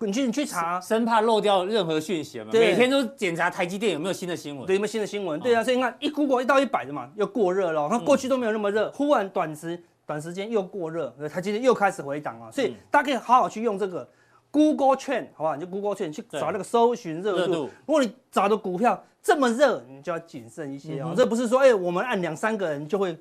[0.00, 2.46] 你去你去查，生怕漏掉任何讯息嘛。
[2.52, 5.40] 每天都检查台积电有没有新的新闻，对，有没有新的新闻？
[5.40, 7.88] 对啊，所以你看一 Google 一到一百的嘛，又过热了。
[7.90, 12.52] 它过去都没有那么热，忽然短时短时间又过热，台积电又开始回档了。
[12.52, 14.08] 所以大家可以好好去用这个
[14.50, 15.56] Google Trend，好不好？
[15.56, 17.70] 你就 Google Trend 去找那个搜寻热度。
[17.86, 21.14] 如果你找的股票这么热，你就要谨慎一些哦。
[21.16, 23.16] 这不是说哎，我们按两三个人就会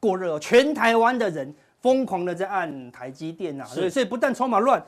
[0.00, 3.64] 过热，全台湾的人疯狂的在按台积电啊。
[3.64, 4.84] 所以所以不但筹码乱。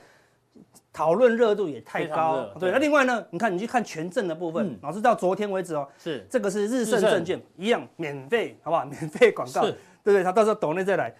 [0.93, 2.71] 讨论热度也太高，对。
[2.71, 8.85] 那另外呢，你看你去看权证的部分，老师到昨天为止哦，是这个是日盛证券一样免费，好不好？
[8.85, 9.73] 免费广告，对
[10.05, 10.23] 不对？
[10.23, 11.13] 他到时候抖内再来。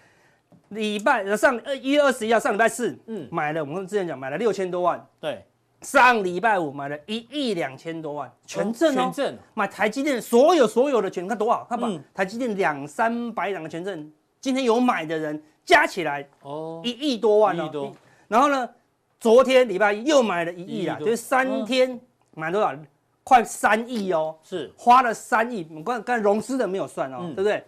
[0.75, 5.43] 礼拜上二一月二十一号上礼拜四，嗯，买了我们之前讲买了六千多万，对。
[5.81, 11.65] 上礼拜五买了一亿两千多万，权证哦，权证买台积电所有所有的权，看多少？
[11.69, 14.11] 他把台积电两三百档的权证，
[14.41, 17.91] 今天有买的人加起来哦，一亿多万哦，
[18.27, 18.69] 然后呢？
[19.17, 21.99] 昨天礼拜一又买了一亿啊，就是三天
[22.35, 22.75] 买多少？
[23.23, 25.67] 快三亿哦，是花了三亿。
[25.73, 27.63] 我刚刚融资的没有算哦，对不对？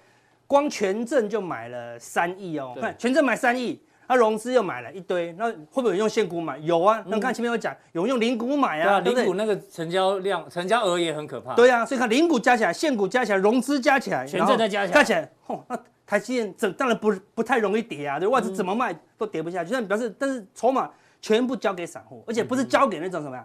[0.47, 2.75] 光权证就买了三亿哦。
[2.81, 6.57] 看权证买三亿，他融资又买了一堆，那会不会有用现股买？
[6.59, 8.99] 有啊，那看前面有讲，有用零股买啊？
[9.01, 11.53] 零股那个成交量、成交额也很可怕。
[11.53, 19.73] 对啊，所以看零股加起来、现股加起来、融资加起来、权证再加起来，加起来，哦，那台积电这当然不不太容易跌啊，对，外资怎么卖都跌不下去。
[19.73, 20.89] 但表示，但是筹码。
[21.19, 23.43] 全部交给散户，而且不是交给那种什么呀，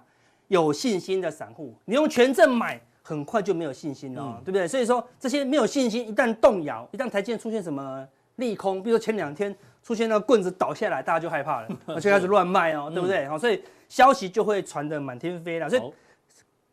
[0.48, 1.74] 有信心的散户。
[1.86, 2.78] 你用权证买，
[3.12, 4.66] 很快就没有信心了，嗯、对不对？
[4.66, 13.26] 所以说这些没有信心，一旦动摇，一旦台积电出现什么利空，比如说前两天出现那个棍子倒下来，大家就害怕了， 而且开始乱卖哦，对不对？
[13.26, 15.82] 好，所以消息就会传得满天飞了，所以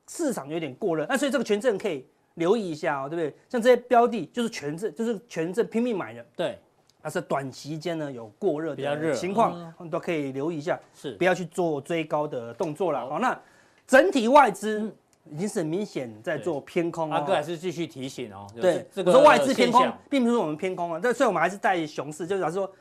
[0.07, 1.05] 市场有点过热。
[1.07, 3.35] 那所以这个权证可以留意一下哦，对不对？
[3.49, 6.57] 像这些标的，就是权证，就是权证拼命买的，对。
[7.01, 13.09] 它是短期间呢，有过热的情况，我们都可以留意一下，是不要去做追高的动作了。
[13.09, 13.39] 好，那
[13.87, 14.93] 整体外资
[15.31, 17.11] 已经是很明显在做偏空。
[17.11, 22.71] 阿哥还是继续提醒哦，对，这个说外资偏空，并不是说我们偏空啊，但所以我们还是带熊市，就是说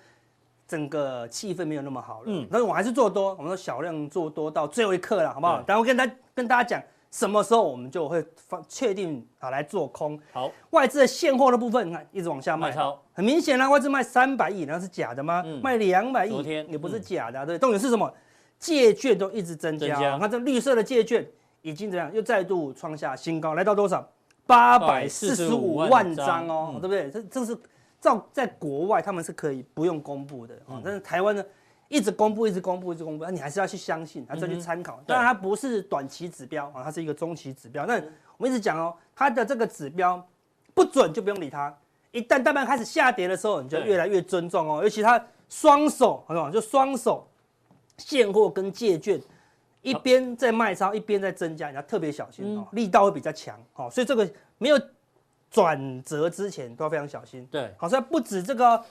[0.66, 5.62] 整个气氛没有那么好了，嗯，但是我还是做多，我们说小量做多到最后一刻了，好不好？
[5.62, 6.82] 等我跟大跟大家讲。
[7.11, 10.20] 什么时候我们就会放确定啊来做空？
[10.30, 13.00] 好，外资的现货的部分，你看一直往下卖，超。
[13.14, 15.42] 很明显啊，外资卖三百亿，那是假的吗？
[15.46, 16.70] 嗯、卖两百亿，昨天。
[16.70, 18.12] 也不是假的，啊，对，重点是什么？
[18.58, 21.26] 借券都一直增加，你看这绿色的借券
[21.62, 22.12] 已经怎样？
[22.12, 24.06] 又再度创下新高，来到多少？
[24.46, 27.10] 八百四十五万张哦，对不对？
[27.10, 27.58] 这这是
[28.00, 31.44] 照在国外他们是可以不用公布的啊，但是台湾呢？
[31.88, 35.00] 一直公布，一直公布，一直公布，那你还是要去相信，还是要去参考。
[35.06, 37.86] 当然，它不是短期指标啊，它是一个中期指标。
[37.86, 37.94] 那
[38.36, 40.22] 我们一直讲哦，它的这个指标
[40.74, 41.74] 不准就不用理它。
[42.10, 44.82] 一旦大盘开始下跌的时候，你就越来越尊重哦。
[44.82, 45.18] 尤其它
[45.48, 46.50] 双手，好不好？
[46.50, 47.26] 就双手
[47.96, 49.18] 现货跟借券
[49.82, 53.88] 一边在卖超，一边在增加，你要特别小心哦，力道会比较强哦。
[53.90, 54.80] 所以这个没有
[55.50, 57.46] 转折之前都要非常小心。
[57.50, 58.82] 对，好，所以不止这个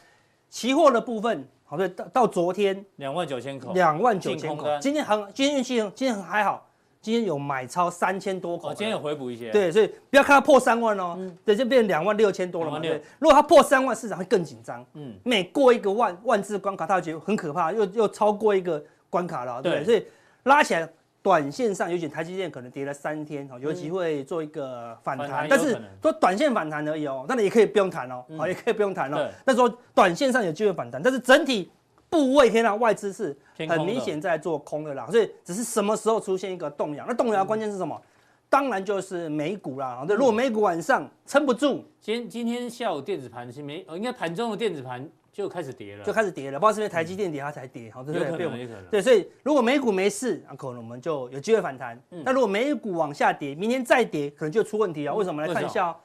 [0.49, 1.47] 期货的部分。
[1.69, 4.65] 好，对，到到昨天两万九千口，两万九千口。
[4.79, 6.65] 今天很，今天运气，今天很还好，
[7.01, 8.69] 今天有买超三千多口。
[8.69, 9.51] 哦，今天有回补一些。
[9.51, 12.79] 对，所以不要看它破三万哦，嗯、对，就变成两万六千多了嘛。
[12.79, 14.85] 对，如果它破三万，市场会更紧张。
[14.93, 20.05] 嗯，每过一个万万字关卡，它会觉得很可怕，又又超过一个关卡了，对，对，所以
[20.47, 20.89] 拉起来。
[21.23, 29.29] 短线上，尤其台积电可能跌了三天，有机会做一个反弹，但是说短线反弹而已哦，当然也可以不用谈哦，好，也可以不用谈哦。
[29.43, 31.69] 但是说短线上有机会反弹，但是整体
[32.09, 38.01] 部位天啊，外资是很明显在做空的啦，所以只是什么时候出现一个动摇，那动摇关键是什么？
[38.47, 40.05] 当然就是美股啦。
[40.07, 45.05] 对，如果美股晚上撑不住，今今天下午电子盘是没，应该盘中的电子盘。
[45.37, 48.67] 就开始跌了，就开始跌了，不知道是不是台积电跌它才跌，好，对不对？
[48.89, 51.95] 对，所以如果美股没事，那可能我们就有机会反弹。
[52.09, 55.13] 那如果美股往下跌，明天再跌，可能就出问题了。
[55.13, 55.45] 为什么？
[55.45, 55.95] 来看一下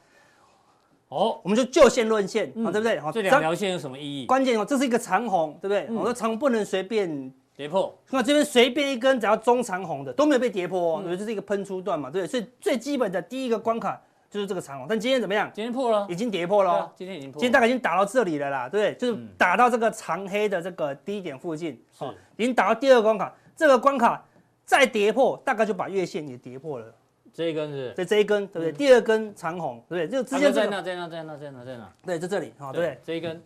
[1.09, 3.01] 哦，我们就就线论线，好，对不对？
[3.01, 4.27] 好，这两条线有什么意义？
[4.27, 5.97] 关键哦，这是一个长红，对不对？
[5.97, 12.31] 我说长红不能随便跌破，那这边随便一根，只要中长红的都没有被跌破哦，就是一个喷出段嘛，对不对？
[12.31, 13.99] 所以最基本的第一个关卡。
[14.33, 15.51] 就是这个长虹，但今天怎么样？
[15.53, 16.91] 今天破了，已经跌破了。
[16.97, 18.95] 今天已经破，今天大概已经打到这里了啦，对不对？
[18.99, 22.07] 就是打到这个长黑的这个低点附近，是，
[22.39, 23.35] 已经打到第二个关卡。
[23.55, 24.25] 这个关卡
[24.65, 26.95] 再跌破，大概就把月线也跌破了。
[27.31, 27.93] 这一根是？
[27.93, 28.73] 对这一根，对不对？
[28.73, 30.19] 第二根长红，对不对？
[30.19, 31.93] 就直接在那，在那，在那，在那，在那？
[32.07, 32.99] 对，在这里，好，对不对？
[33.05, 33.43] 这一根，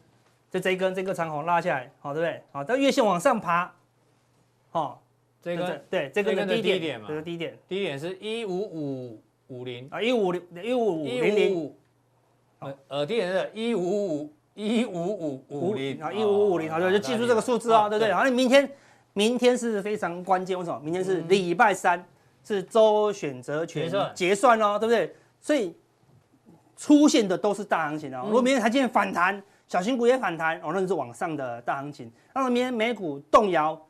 [0.53, 2.41] 就这一根，这个长红拉下来，好，对不对？
[2.53, 3.75] 好，到月线往上爬，
[4.71, 5.03] 好，
[5.43, 9.21] 这一根，对，这根的低点嘛，这个低点，低点是一五五。
[9.49, 11.75] 五零啊，一五零一五五零零，
[12.59, 18.13] 呃呃，低点是一五五一五五五零啊，一五五零，好，就记住这个数字啊，对不对？
[18.13, 18.69] 好，你明天
[19.13, 20.81] 明天是非常关键，为什么？
[20.83, 22.05] 明天是礼拜三，
[22.45, 25.15] 是周选择权结算哦，对不对？
[25.41, 25.75] 所以
[26.77, 28.23] 出现的都是大行情哦。
[28.27, 32.11] 如果明天台积电反弹，小型股也反弹哦，那就是往上的大行情。
[32.35, 33.81] 那么明天美股动摇。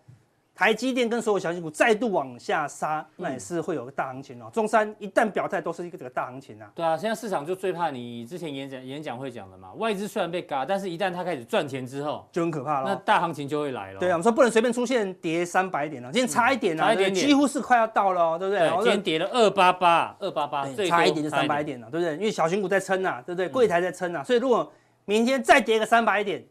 [0.57, 4.49] 台积电跟所有小型股再度往下杀，那也是会有个大行情哦。
[4.51, 6.73] 中山一旦表态，都是一个这个大行情啊。
[6.75, 12.89] 对啊，现在市场就最怕你之前演讲演讲会讲的嘛，外资虽然被嘎，但是一旦它开始赚钱之后，就很可怕了。
[12.89, 14.01] 那大行情就会来了。
[14.01, 18.67] 对啊，我们说不能随便出现跌三百点了，今天差一点啊，差一点点，几乎是快要到了，对不对？
[18.67, 22.15] 对，今天跌了二八八，二八八，差一点就三百点了，对不对？
[22.15, 23.47] 因为小型股在撑啊，对不对？
[23.47, 24.73] 柜台在撑啊，所以如果
[25.05, 26.43] 明天再跌个三百点，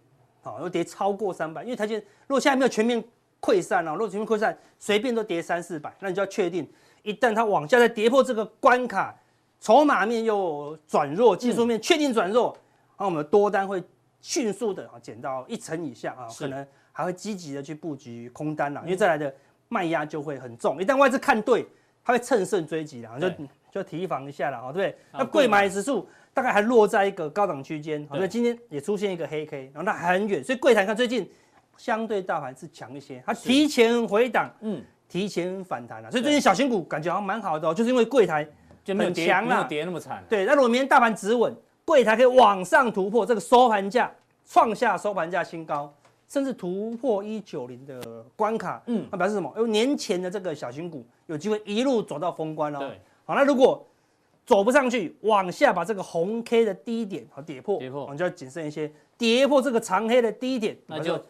[0.43, 3.03] 好，又跌超过三百，因为台积电如果现在没有全面。
[3.45, 6.67] 溃散了，如果全面溃散，随便都跌三四百，那你就要确定，
[7.03, 9.15] 一旦它往下再跌破这个关卡，
[9.59, 12.57] 筹码面又转弱，技术面确定转弱，
[12.97, 13.83] 那我们的多单会
[14.19, 19.31] 迅速的啊减到一成以下啊，可能还会积极的去布局空单了，因为再来的
[19.69, 21.67] 卖压就会很重，一旦外资看对，
[22.03, 23.29] 它会乘胜追击了，就
[23.71, 24.97] 就提防一下了，对不对？
[25.13, 31.29] 那贵买指数大概还落在一个高档区间，所以今天也出现一个黑 K，然后它还很远，所以柜台看最近。
[31.77, 38.47] 相对大盘是强一些，它提前回档，嗯，提前反弹了，所以最近小型股感觉好像蛮好的哦，就是因为柜台
[38.83, 40.23] 就很强了，没有跌那么惨。
[40.29, 44.11] 对，那如果明天大盘止稳，柜台可以往上突破这个收盘价，
[44.45, 45.93] 创下收盘价新高，
[46.27, 49.51] 甚至突破一九零的关卡，嗯，那表示什么？
[49.57, 52.79] 因为年前的这个小型股有机会一路走到封关哦。
[52.79, 53.85] 对，好，那如果
[54.45, 61.23] 走不上去，往下把这个红 K 的低点好跌破，跌破，我们就要谨慎一些，跌破这个长黑的低点，那就。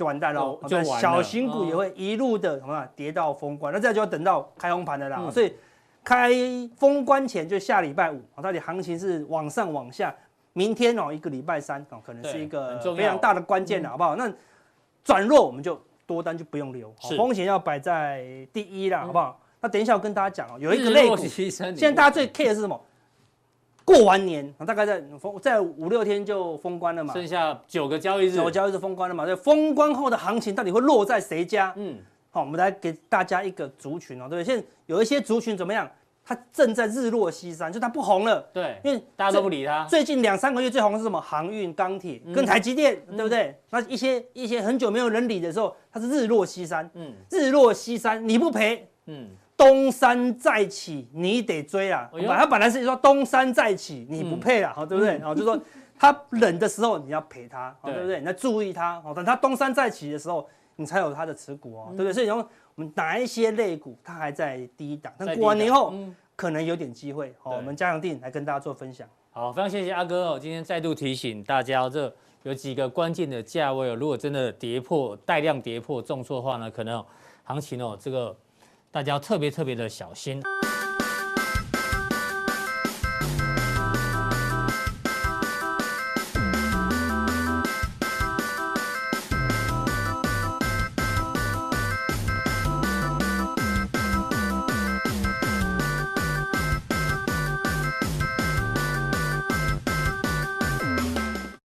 [0.00, 5.30] 就完蛋了，就小型股也会一路的什么跌到封关，那这样就要等到开红盘的啦。
[5.30, 5.54] 所以
[6.02, 6.30] 开
[6.78, 10.14] 封关前就下礼拜五，到底行情是往上往下？
[10.54, 14.16] 明天哦，一个礼拜三哦，可能是一个非常大的关键了，好不好？
[14.16, 14.32] 那
[15.04, 19.38] 转弱我们就多单就不用留，风险要摆在第一啦，好不好？
[19.60, 22.80] 那等一下我跟大家讲哦，有一个类股，现在大家最 care 的是什么？
[23.90, 29.24] 过完年，大概在封在五六天就封关了嘛，剩下九个交易日，九个交易日封关了嘛。
[29.24, 31.72] 所以封关后的行情到底会落在谁家？
[31.76, 31.98] 嗯，
[32.30, 34.44] 好，我们来给大家一个族群哦，对不对？
[34.44, 35.90] 现在有一些族群怎么样？
[36.22, 38.40] 它正在日落西山，就它不红了。
[38.52, 39.84] 对，因为大家都不理它。
[39.86, 41.20] 最近两三个月最红的是什么？
[41.20, 43.58] 航运、钢铁跟台积电，对不对？
[43.70, 46.88] 那一些一些很久没有人理的时候，它是日落西山。
[46.94, 49.30] 嗯，日落西山你不赔，嗯。
[49.60, 52.08] 东山再起，你得追啊！
[52.10, 55.18] 本来本来是说东山再起，你不配啊，好、嗯、对不对？
[55.18, 55.60] 然 后就说
[55.98, 58.20] 他冷的时候你要陪他，对不对？
[58.20, 62.12] 你要注意他，好等他东山再起的时候，你才有他的持股哦，对不对？
[62.14, 62.42] 所以然后
[62.74, 65.92] 我们哪一些类股，它还在低档，但过完年后
[66.34, 67.34] 可能有点机会。
[67.38, 69.06] 好，我们加强定来跟大家做分享。
[69.30, 72.10] 好，非常谢谢阿哥哦，今天再度提醒大家，这
[72.44, 77.04] 有几个关键的价位哦，如果真的跌破带量跌破重挫的话呢，可能
[77.44, 78.34] 行情哦这个。
[78.92, 80.42] 大家要特别特别的小心。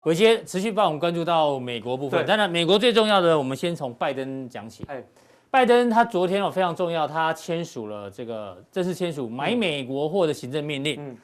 [0.02, 4.86] 伟捷持续帮我们关注到美国部分，当然美国最重要的，我们先从拜登讲起。
[5.56, 10.96] 拜登他昨天哦非常重要，他签署了这个正式签署买美国货的行政命令。
[10.98, 11.16] 嗯，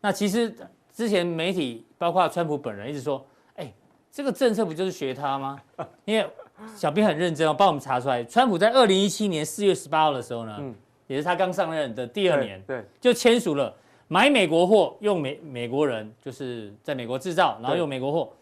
[0.00, 0.52] 那其实
[0.92, 3.72] 之前媒体包括川普本人一直说，哎，
[4.10, 5.60] 这个政策不就是学他吗？
[6.04, 6.28] 因为
[6.74, 10.74] 小编很认真哦，帮我们查出来，川普在二零一七年四月十八号的时候呢，嗯，
[11.06, 13.72] 也是他刚上任的第二年，对，就签署了
[14.08, 18.32] 买美国货，用美美国人就是在美国制造，然后用美国货。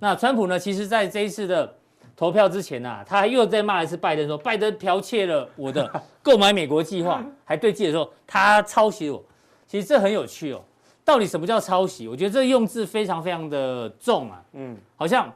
[0.00, 1.72] 那川普呢，其实在这一次的
[2.18, 5.88] 投票之前啊，他还又在骂一次拜登说，说拜登剽窃了我的
[6.20, 9.22] 购买美国计划，还对记者说他抄袭我。
[9.68, 10.60] 其实这很有趣哦，
[11.04, 12.08] 到底什么叫抄袭？
[12.08, 14.42] 我觉得这用字非常非常的重啊。
[14.54, 15.32] 嗯，好像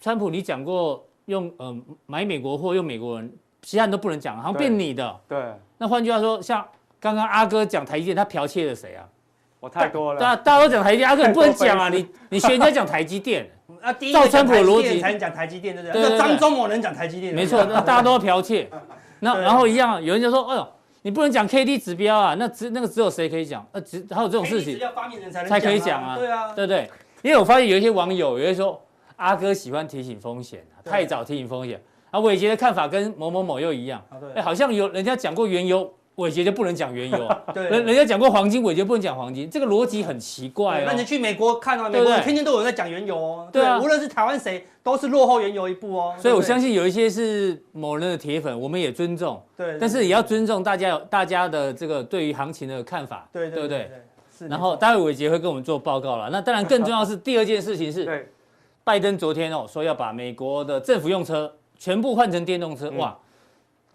[0.00, 1.76] 川普你讲过用呃
[2.06, 5.20] 买美国货用美国人，其他人都不能讲，好像变你的。
[5.28, 5.40] 对。
[5.76, 6.66] 那换句话说，像
[6.98, 9.06] 刚刚阿哥讲台积电，他剽窃了谁啊？
[9.60, 10.20] 我太多了。
[10.20, 13.48] 大大家都讲台积电，阿哥你不能讲啊， 你你学人家讲台积电。
[13.82, 16.02] 啊，第一个讲台积电才能讲台积电，对不对？
[16.10, 17.34] 那张忠谋能讲台积电？
[17.34, 18.68] 没错，那大家都要剽窃。
[19.20, 20.68] 那然后一样，有人就说：“哎呦，
[21.02, 23.66] 你不能讲 K D 指标啊，那只那个只有谁可以讲？
[23.72, 24.78] 呃，只还有这种事情，
[25.48, 26.88] 才可以讲啊，对啊，对不对？
[27.22, 28.80] 因为我发现有一些网友有人说，
[29.16, 31.82] 阿哥喜欢提醒风险，太早提醒风险。
[32.10, 34.00] 啊，伟杰的看法跟某某某又一样，
[34.34, 40.84] 哎，好像有人家讲过原油伟杰就不能讲原油， 对，人人家讲过黄金，伟杰不能讲黄金，这个逻辑很奇怪哦。
[40.84, 43.48] 那你去美国看啊，美国天天都有人在讲原油哦。
[43.52, 46.14] 对啊，无论是台湾谁，都是落后原油一步哦。
[46.18, 49.40] 所以我相信有一些是某人的铁粉，我们也尊重。
[49.56, 53.88] 对，但是也要尊重大家有大家的这个对于行情的看法，对对不对？
[54.36, 54.48] 是。
[54.48, 56.28] 然后待会伟杰会跟我们做报告了。
[56.30, 58.28] 那当然更重要是第二件事情是，
[58.82, 63.16] 拜登昨天哦说要把美国的政府用车全部换成电动车，哇。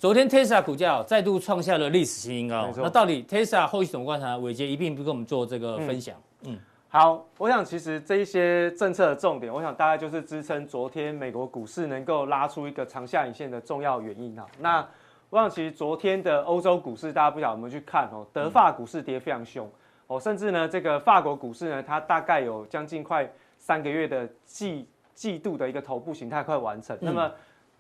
[0.04, 2.70] 昨天 Tesla 股价再度创下了历史新高。
[2.76, 4.36] 那到底 Tesla 后续怎么观察？
[4.36, 6.14] 伟杰一并不跟我们做这个分享。
[6.42, 14.46] 嗯，好，我想其实这一些政策的重点，我想大概就是支撑昨天美国股市能够拉出一个长下影线的重要原因哈。
[14.60, 14.86] 那
[15.30, 18.28] 我想其实昨天的欧洲股市，大家不晓得有没有去看哦？
[18.34, 19.72] 德法股市跌非常凶
[20.08, 23.26] 哦，甚至呢这个法国股市呢，它大概有将近快
[23.58, 26.98] 三个月的季季度的一个头部形态快完成。
[27.00, 27.32] 那么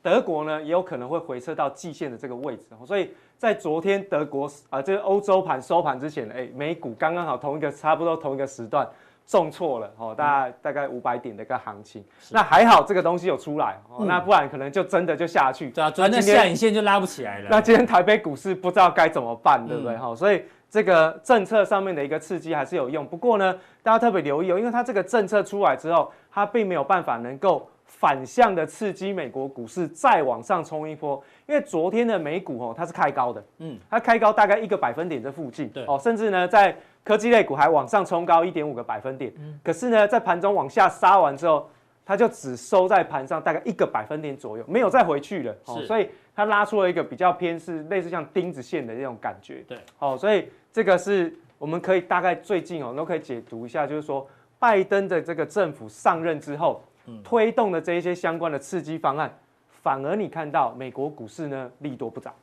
[0.03, 8.85] 德国呢也有可能会回撤到季线的这个位置，所以在昨天德国啊，这个欧洲盘收盘之前，哎，美股刚刚好同一个差不多同一个时段
[9.25, 12.03] 重挫了哦，大概大概五百点的一个行情。
[12.29, 15.69] 那还好这个东西有出来哦，那不然可能就真的就下去。
[15.69, 17.47] 对啊，那下影线就拉不起来了。
[17.49, 19.95] 那今天台北股市不知道该怎么办，对不对？
[19.95, 23.07] 哈，所以这个政策上面的一个刺激还是有用。
[23.07, 27.69] 不过呢，大家特别留意哦，因为它这个政策出来之后，它并没有办法能够。
[27.95, 35.85] 反向的刺激美国股市再往上冲一波，因为昨天的美股哦，它是开高的，嗯，它开高大概一个百分点这附近，对。
[35.85, 41.69] 哦，甚至呢在科技类股还往上冲高一点五个百分点，嗯，可是呢在盘中往下杀完之后，
[42.05, 54.27] 它就只收在盘上大概一个百分点左右，没有再回去了，哦，所以它拉出了一个比较偏是类似像钉子线的那种感觉，对，哦，所以这个是我们可以大概最近哦都可以解读一下，就是说
[54.59, 56.81] 拜登的这个政府上任之后。
[57.23, 59.33] 推动的这一些相关的刺激方案，
[59.81, 62.33] 反而你看到美国股市呢利多不涨，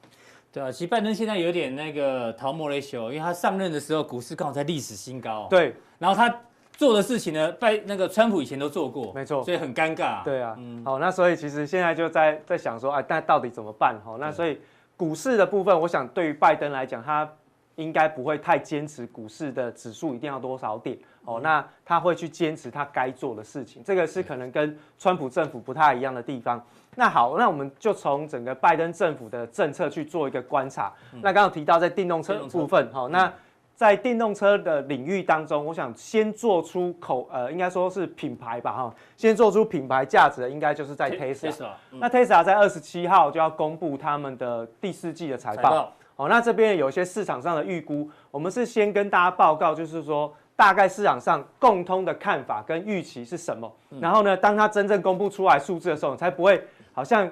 [0.53, 6.35] 对啊，其实拜登现在有点那个逃莫雷秀，因为他上任的时候股市刚好在历史新高，对，然后他
[6.73, 13.99] 做的事情呢，拜那个川普以前都做过，没错，所以很尴尬，对啊，嗯，好，那所以其实现在就在在想说，哎，那到底怎么办？
[14.05, 14.59] 好，那所以
[14.96, 17.31] 股市的部分，我想对于拜登来讲，他
[17.77, 20.99] 应该不会太坚持股市的指数一定要多少点。
[21.24, 26.61] 哦，那他会去坚持他该做的事情，这个是可能跟川普政府不太一样的地方。
[26.96, 30.92] 那好，那我们就从整个拜登政府的政策去做一个观察。
[31.22, 33.33] 那刚刚提到在电动车的部分，好，那
[33.76, 41.68] 在电动车的领域当中，我想先做出口，呃，应该说是品牌吧，哈，先做出品牌价值的，应该就是在 Tesla。
[41.92, 45.92] 那 Tesla 在二十七号就要公布他们的第四季的财报。
[46.16, 50.35] 哦，那这边有一些市场上的预估，我们是先跟大家报告，就是说。
[50.61, 53.75] 大概市场上共通的看法跟预期是什么？
[53.99, 57.27] 然后呢，当它真正公布出来数字的时候，你才不会好像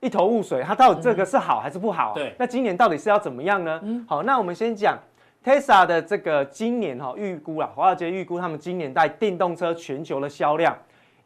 [0.00, 0.60] 一头雾水。
[0.64, 2.12] 它到底这个是好还是不好？
[2.14, 2.34] 对。
[2.36, 3.80] 那今年到底是要怎么样呢？
[4.08, 4.98] 好，那我们先讲
[5.44, 10.76] Tesla 的这个今年哈预估啦，华尔街预估他们今年在电动车全球的销量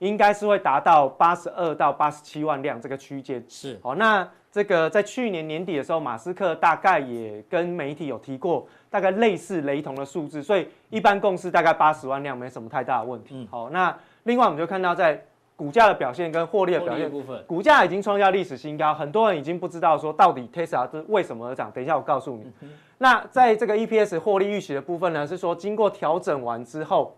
[0.00, 3.42] 应该是会达到八十二到八十七万辆这个区间。
[3.48, 3.80] 是。
[3.82, 8.66] 好，那这个在去年年底的时候，马斯克大概也跟媒体有提过。
[8.90, 13.46] 大概类似雷同的数字，所以一般共识大概八十万辆没什么太大的问题。
[13.48, 21.70] 好，那另外我们就看到在股价的表现跟获利的表现部分，股价已经创下历史新高，很多人已经不知道说到底 Tesla 是为什么而涨。
[21.70, 22.50] 等一下我告诉你。
[22.98, 27.16] 那在这个 EPS 获利预期的部分呢，是说经过调整完之后，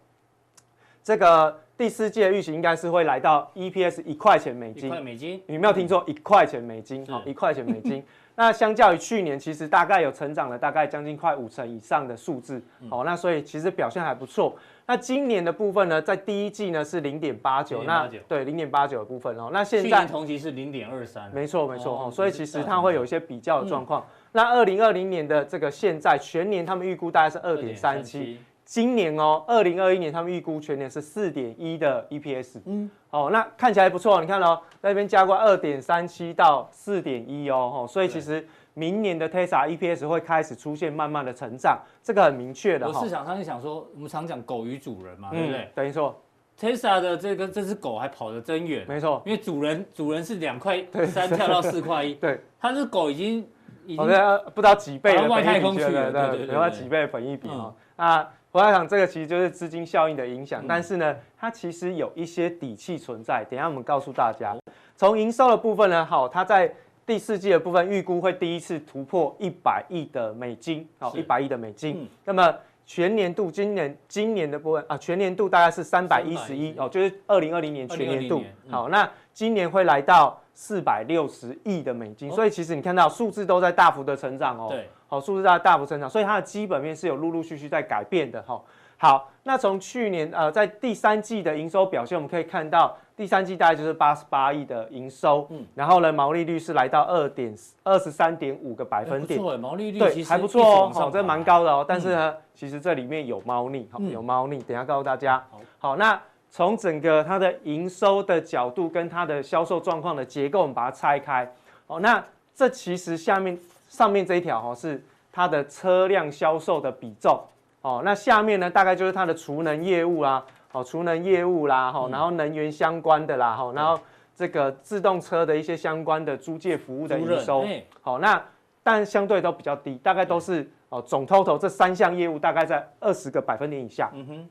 [1.03, 4.87] 这个第四季的预期应该是会来到 EPS 一块钱美金。
[4.87, 5.43] 一块美金？
[5.47, 7.05] 你没有听错，一块钱美金。
[7.07, 8.03] 好，一块钱美金。
[8.35, 14.57] 那相较于去年，其实大概有成长了大概将近快五成以上的数字，好，那所以其实表现还不错。
[14.87, 19.51] 那今年的部分呢，在第一季呢是零点八九，那对零点八九的部分哦。
[19.53, 22.11] 那现在同期是零点二三，没错没错哦。
[22.11, 24.07] 所以其实它会有一些比较的状况。
[24.33, 28.39] 那二零二零年的这个现在全年，他们预估大概是二点三七。
[28.73, 42.91] 今年哦，二零二一年他们预估全年是四点一的 EPS，嗯，哦，那看起来不错，你看哦，在那边加过二点三七到四点一哦，所以其实明年的 Tesla EPS 会开始出现慢慢的成长，这个很明确的。
[42.95, 45.69] 市场上就想说，我们常讲狗与主人嘛，对不对？
[45.75, 46.19] 等于说
[46.59, 50.83] ，Tesla 的这个这只狗还跑得真远，没错，因为主人主人是两块
[51.13, 53.47] 三跳到四块一，对，它这狗已经
[53.85, 54.07] 已经
[54.55, 58.31] 不知道几倍的外太空去了，对对对，有几倍的本益比啊啊。
[58.53, 63.43] 我在想，这个其实就是资金效应的影响，但是呢，它其实有一些底气存在。
[63.49, 64.55] 等一下我们告诉大家，
[64.95, 66.71] 从营收的部分呢，好，它在
[67.07, 72.07] 第四季的部分预估会第一次突破一百亿的美金，好，一百亿的美金。
[72.27, 78.45] 那么全年度今年今年的部分啊，全年度大概是三百一十一哦，就是二零二零年全年度。
[78.69, 84.69] 好，那今年会来到四百六十亿的美金，所以其实你看到数字都在大幅的成长哦。
[84.71, 88.63] 对，好，数字在大幅成长，所以它的基本面是有陆陆续续在改变的哈。
[88.97, 97.53] 好，那从去年呃在第三季的营收表现，我们可以看到第三季大概就是八十八亿的营收，嗯，然后呢毛利率是来到二点
[97.83, 101.85] 二十三点五个百分点，不错，毛利率对还不错哦，好，这蛮高的哦。
[101.87, 105.45] 但是呢，其实这里面有猫腻，好，有猫腻，等下告诉大家。
[105.81, 106.21] 好，那。
[106.53, 111.51] 从整个它的营收的角度跟它的销售状况的结构，我们把它拆开。
[111.87, 112.23] 哦，那
[112.55, 117.41] 这其实下面上面这一条哈是它的车辆销售的比重。
[117.81, 123.99] 哦，那下面呢大概就是它的储能业务啦，哦，储能业务啦，哈，然后能源相关的啦，哈，然后
[124.37, 127.65] 这个自动车的一些相关的租借服务的营收。
[128.03, 128.41] 好，那
[128.83, 134.11] 但相对都比较低，大概都是哦总 total 这三项业务大概在二十个百分点以下。
[134.13, 134.49] 嗯哼。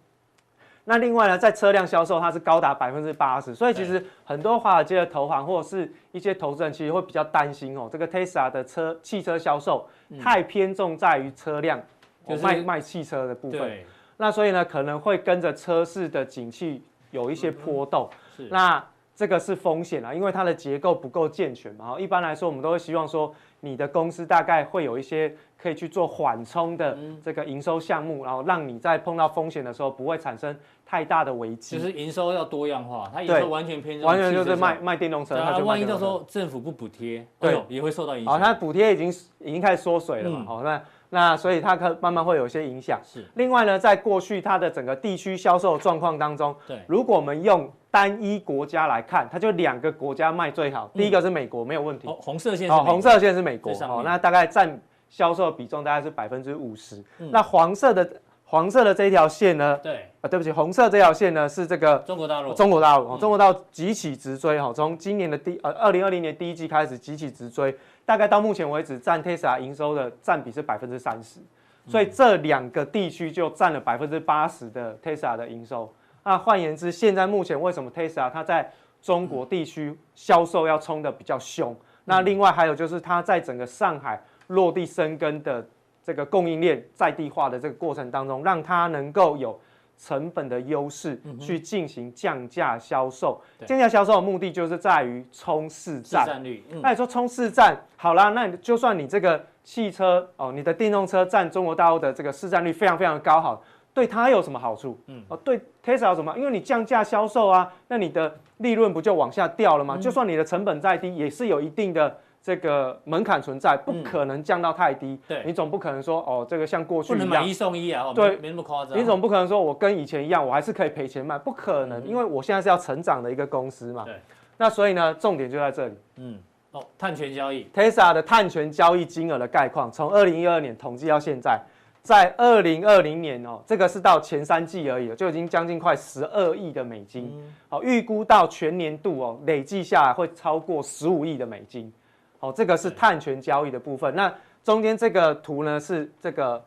[0.85, 9.87] 那另外呢，在车辆销售，它是高达百分之八十，所以其实很多华尔街的投行或者是一些投资人，其实会比较担心哦，这个 Tesla 的车汽车销售
[10.19, 11.79] 太偏重在于车辆，
[12.27, 13.71] 就是卖卖汽车的部分。
[14.17, 18.09] 那所以呢，可能会跟着车市的景气有一些波动。
[18.35, 18.83] 是，那
[19.15, 21.99] 这个是风险啊，因为它的结构不够健全嘛。
[21.99, 25.35] 一般来说，我们都会希望说，你的公司大概会有一些。
[25.61, 31.77] 可以去做缓冲的这个营收项目，然后让你在碰到风险的时候不会产生太大的危机。
[31.77, 35.35] 就是营收要多样化，它营收完全偏重，完全就是卖卖电动车。
[35.35, 38.33] 那万一到时候政府不补贴，对，也会受到影响。
[38.33, 40.43] 好，它补贴已经已经开始缩水了嘛？
[40.47, 42.99] 好，那那所以它可慢慢会有一些影响。
[43.03, 43.23] 是。
[43.35, 50.89] 另外呢，在过去它的整个地区销售状况当中，对，如果我们用单一国家来看，它就两个国家卖最好。
[50.95, 52.07] 第一个是美国，没有问题。
[52.07, 52.71] 红色线。
[52.71, 53.71] 哦，红色线是美国。
[53.83, 54.81] 哦，那大概占。
[55.11, 57.03] 销售的比重大概是百分之五十。
[57.17, 58.09] 那黄色的
[58.45, 59.77] 黄色的这一条线呢？
[59.83, 62.53] 对啊，对不起，红色这条线呢是这个中国大陆。
[62.53, 67.75] 中国大陆哦，中国大陆急起直追哈，从今年的第呃二零二零年第一季开始急起直追，
[68.05, 71.41] 大概到目前为止占 Tesla 营收的占比是百分之三十，
[71.87, 75.93] 所以这两个地区就占了百分之八十的 Tesla 的营收。
[76.23, 81.75] 那换言之，现在目前为什么 Tesla 它在中国地区销售要冲的比较凶？
[82.05, 84.21] 那另外还有就是它在整个上海。
[84.47, 85.65] 落地生根的
[86.03, 89.57] 这个供应链在地化的这个过程当中，让它能够有
[89.97, 93.41] 成本的优势去进行降价销售。
[93.65, 96.43] 降价销售的目的就是在于冲市占。
[96.43, 96.61] 率。
[96.81, 103.63] 那你说冲市占好啦，那就算你这个汽车哦，你的电动车占中国大陆的这个市占率非常非常高，好，
[103.93, 104.97] 对它有什么好处？
[105.07, 106.37] 嗯，哦，对 Tesla 有什么？
[106.37, 109.97] 因为你降价销售啊，那你的利润不就往下掉了吗？
[109.97, 112.17] 就算你的成本再低，也是有一定的。
[112.43, 115.09] 这个门槛存在，不可能降到太低。
[115.09, 118.11] 嗯、对，你总不可能说哦，这个像过去一样，不能买一送一啊。
[118.15, 118.97] 对，没那么夸张。
[118.97, 124.05] 你总不可能说我跟以前一样，我还是可以赔钱卖，不可能，嗯、因为我现在是要成长的一个公司嘛。
[124.05, 124.15] 对。
[124.57, 125.93] 那所以呢，重点就在这里。
[126.15, 126.39] 嗯。
[126.71, 131.61] 哦，碳权交易，Tesla 的碳权交易金额的概况，从二零一二年统计到现在，
[132.01, 137.31] 在二零二零年哦，这个是到前三季而已，就已经将近快十二亿的美金。
[137.33, 137.55] 嗯。
[137.69, 141.91] 好，预估到全年度哦，累计下来会超过十五亿的美金。
[142.39, 144.15] 哦，这个是碳权交易的部分。
[144.15, 144.33] 那
[144.63, 146.63] 中间这个图呢，是这个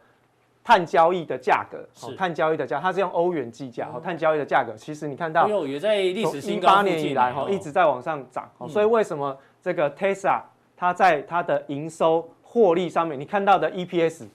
[0.62, 1.85] 碳交易的价格。
[1.95, 3.91] 是碳交易的价，它是用欧元计价。
[3.93, 8.49] 哦，碳交易的价格，其实你看到，有在历史新高，八年以来哈，一直在往上涨。
[8.59, 10.41] 哦，所以为什么这个 Tesla
[10.76, 14.26] 它在它的营收获利上面，你看到的 EPS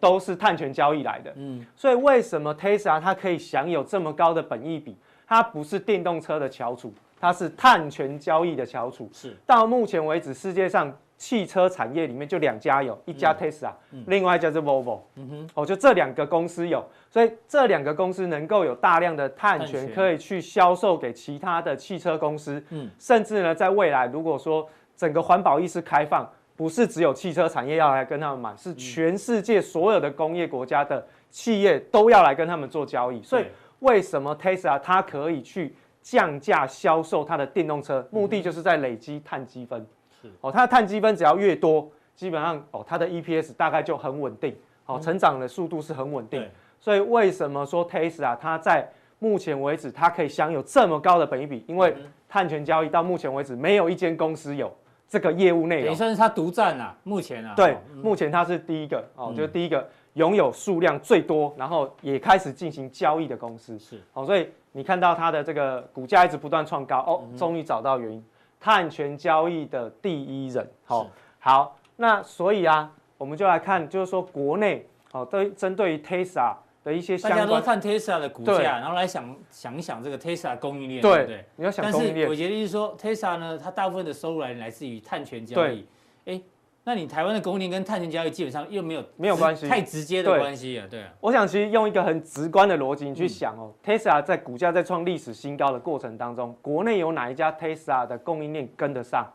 [0.00, 1.32] 都是碳权交易来的。
[1.36, 4.96] 嗯，所以为什么 Tesla 它可以享有这么高的本益比？
[5.26, 6.92] 它不是电动车的翘楚。
[7.18, 9.34] 它是碳权交易的翘楚，是。
[9.46, 13.72] 到目前为止，世界上汽车产业里面就两家有，一家 Tesla，
[14.06, 19.90] 另外一家是 Volvo，嗯哼，哦，就这两个公司有，所以这两个公司能够有大量的碳权。
[19.94, 33.44] 可以去销售给其他的汽车公司，嗯，甚至呢，在未来如果说整个环保意识开放，不是只有汽车产业要来跟他们买，是全世界所有的工业国家的企业都要来跟他们做交易，所以
[33.80, 35.76] 为什么 Tesla 它可以去？
[36.08, 39.84] 降价销售它的电动车，目的就是在累积碳积分。
[40.22, 44.56] 是哦，它的碳积分只要越多，基本上哦，它的 EPS 大概就很稳定。
[44.84, 46.48] 哦，成长的速度是很稳定。
[46.78, 48.88] 所以为什么说 Tesla 它在
[49.18, 51.64] 目前为止它可以享有这么高的本益比？
[51.66, 51.92] 因为
[52.28, 54.72] 碳权交易到目前为止没有一间公司有
[55.08, 55.90] 这个业务内容。
[55.90, 57.54] 也算是它独占啊，目前啊。
[57.56, 63.78] 对，目前它是第一个哦，就是第一个拥有数量最多，然后也开始进行交易的公司。
[63.78, 64.48] 是哦，所以。
[64.72, 68.22] 你看到它的这个股价一直不断创高哦，终于找到原因，
[68.60, 70.70] 碳权交易的第一人。
[70.84, 71.06] 好、哦，
[71.38, 76.54] 好，那所以啊，我们就来看，就是说国内哦，对针对于 Tesla
[76.86, 77.60] 的一些相大家都。
[77.60, 81.44] 看 Tesla 的股价，然后来想想一想这个 Tesla 供应链，对对不对？
[81.56, 85.84] 你要想但是供应链我觉得就是说，Tesla 呢，它大部分的收入来源来自于碳权交易。
[86.26, 86.40] 哎，
[86.84, 91.12] 那你台湾的供应链跟碳权交易基本上又没有没有关系太直接的对关系啊，对啊。
[91.20, 99.26] 我想其实用一个很直观的逻辑你去想哦、嗯，Tesla 在股价在创历史新高的过程当中，国内有哪一家 Tesla 的供应链跟得上？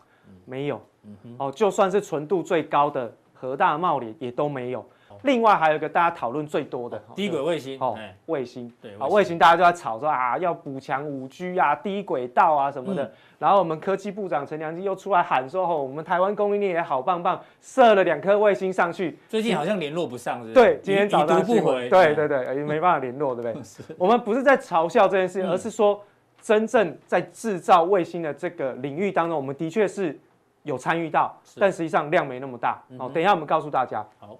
[0.45, 0.81] 没有。
[1.37, 4.85] 哦，就算是纯度最高的和大茂联也都没有。
[5.23, 13.03] 另外还有一个大家讨论最多的低轨卫星，哦哎，卫星，对啊，卫星大家都在吵说啊，要补强五 G 啊，低轨道啊什么的。
[13.03, 13.11] 嗯
[13.41, 19.17] 然后我们科技部长陈良基又出来喊说，哦，我们台湾供应链也好棒棒，射了两颗卫星上去。
[19.27, 20.53] 最近好像联络不上，是？
[20.53, 23.63] 对，今天早已上不回，对对对，也没办法联络，对不对？
[23.97, 25.99] 我们不是在嘲笑这件事，嗯而是说
[26.39, 30.15] 真正在制造卫星的这个领域当中，我们的确是
[30.61, 32.79] 有参与到，但实际上量没那么大。
[32.99, 34.05] 好，等一下我们告诉大家。
[34.19, 34.37] 好，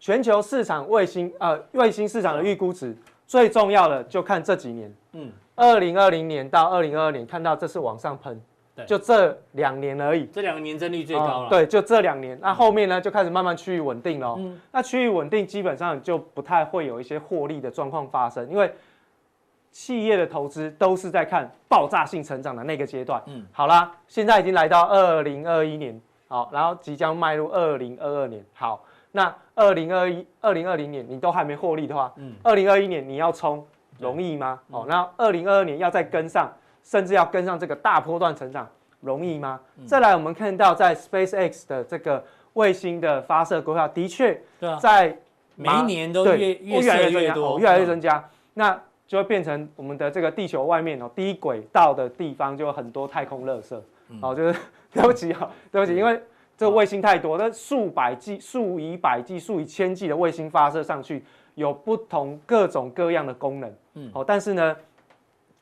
[0.00, 2.96] 全球市场卫星呃卫星市场的预估值，
[3.26, 4.92] 最重要的就看这几年。
[5.12, 8.40] 嗯，二零二零年到二零二二年，看到这是往上喷，
[8.74, 10.24] 对就这两年而已。
[10.32, 12.38] 这两个年增率最高了。，哦对，就这两年。
[12.40, 14.36] 那后面呢，就开始慢慢趋于稳定了哦。
[14.38, 18.72] 嗯那趋于稳定，基本上就不太会有一些获利的状况发生，因为
[19.70, 23.22] 企业的投资都是在看爆炸性成长的那个阶段。
[23.26, 28.42] 嗯，好啦，现在已经来到二零二一年，好，然后即将迈入二零二二年。
[28.54, 28.82] 好，
[29.12, 32.32] 那二零二一、二零二零年你都还没获利的话，嗯。
[32.42, 33.62] 二零二一年你要冲
[33.98, 34.58] 容易吗？
[34.70, 36.50] 哦，那二零二二年要再跟上，
[36.82, 38.66] 甚至要跟上这个大波段成长，
[39.00, 39.60] 容易吗？
[39.86, 44.40] 再来，我们看到在 SpaceX 的这个卫星的发射规划，的确
[44.80, 45.14] 在
[45.56, 53.78] 每一年都对越越越来越多，哦越来越增加，那就会变成我们的这个地球外面哦低轨道的地方就有很多太空垃圾，
[54.22, 54.58] 哦，就是
[54.90, 56.18] 对不起啊，对不起，因为
[56.60, 64.76] 这个卫星太多，那数百 G、数以百计、数以千计的卫星发射上去，有不同各种各样的功能，嗯，哦，但是呢，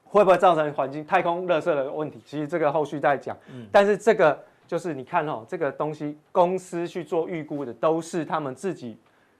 [0.02, 2.20] 会不会造成环境太空垃圾的问题？
[2.24, 4.36] 其实这个后续再讲，嗯，但是这个
[4.66, 8.98] 就是你看哦，这个东西公司去做预估的都是他们自己。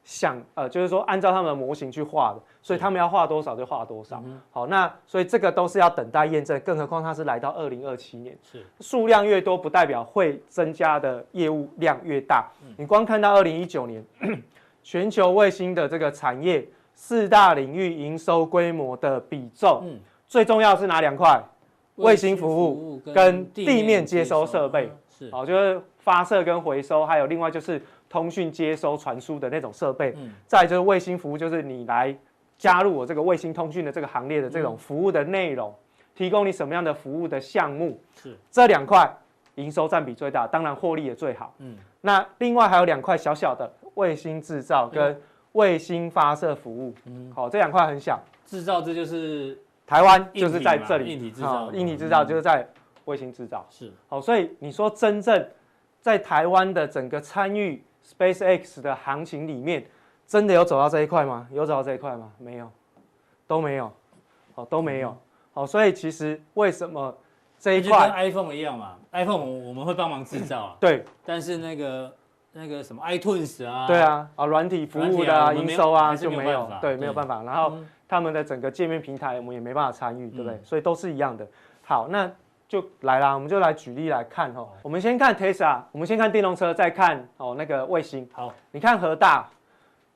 [0.08, 4.24] 想呃，就是说按照他们的模型去画的，所以他们要画多少就画多少。
[4.50, 12.50] 好，那所以这个都是要等待验证，更何况它是来到二零二七年，是数量越多，不代表会增加的业务量越大。
[12.78, 14.02] 你光看到二零一九年
[14.82, 21.38] 全球卫星的这个产业四大领域营收规模的比重，嗯最重要是哪两块？
[21.96, 24.90] 卫星服务跟地面接收设备。
[25.10, 30.14] 是好，就是发射跟回收，还有另外就是通讯接收传输的那种设备。
[30.16, 32.16] 嗯再就是卫星服务，就是你来
[32.56, 35.74] 加入我这个卫星通讯的这个行列的这种服务的内容，
[36.14, 38.00] 提供你什么样的服务的项目。
[38.14, 39.08] 是这两块
[39.56, 41.54] 营收占比最大，当然获利也最好。
[41.58, 45.20] 嗯那另外还有两块小小的卫星制造跟
[45.52, 46.94] 卫星发射服务。
[47.06, 51.12] 嗯，好，这两块很小，制造这就是台湾就是在这里。
[51.12, 52.66] 硬体制造好硬体制造就是在
[53.06, 53.66] 卫星制造。
[53.68, 55.44] 是好，所以你说真正
[56.00, 57.82] 在台湾的整个参与
[58.16, 59.84] SpaceX 的行情里面，
[60.26, 61.46] 真的有走到这一块吗？
[61.52, 62.32] 有走到这一块吗？
[62.38, 62.70] 没有，
[63.46, 63.92] 都没有，
[64.54, 65.16] 好，都没有。
[65.52, 67.14] 好，所以其实为什么
[67.58, 72.14] 这一块？iPhone 一样嘛，iPhone 我我们会帮忙制造啊，对但是那个
[72.52, 77.42] 那个什么 iTunes 啊，对，啊，啊，软体服务的营收啊就没有对，没有办法。
[77.42, 80.64] 然后嗯他们的整个界面平台，我们也没办法参与，对不对嗯？
[80.64, 81.46] 所以都是一样的。
[81.82, 82.30] 好，那
[82.68, 84.68] 就来啦，我们就来举例来看哦。
[84.82, 88.28] 我们先看 Tesla，我们先看电动车，再看哦那个卫星。
[88.30, 89.48] 好，你看和大，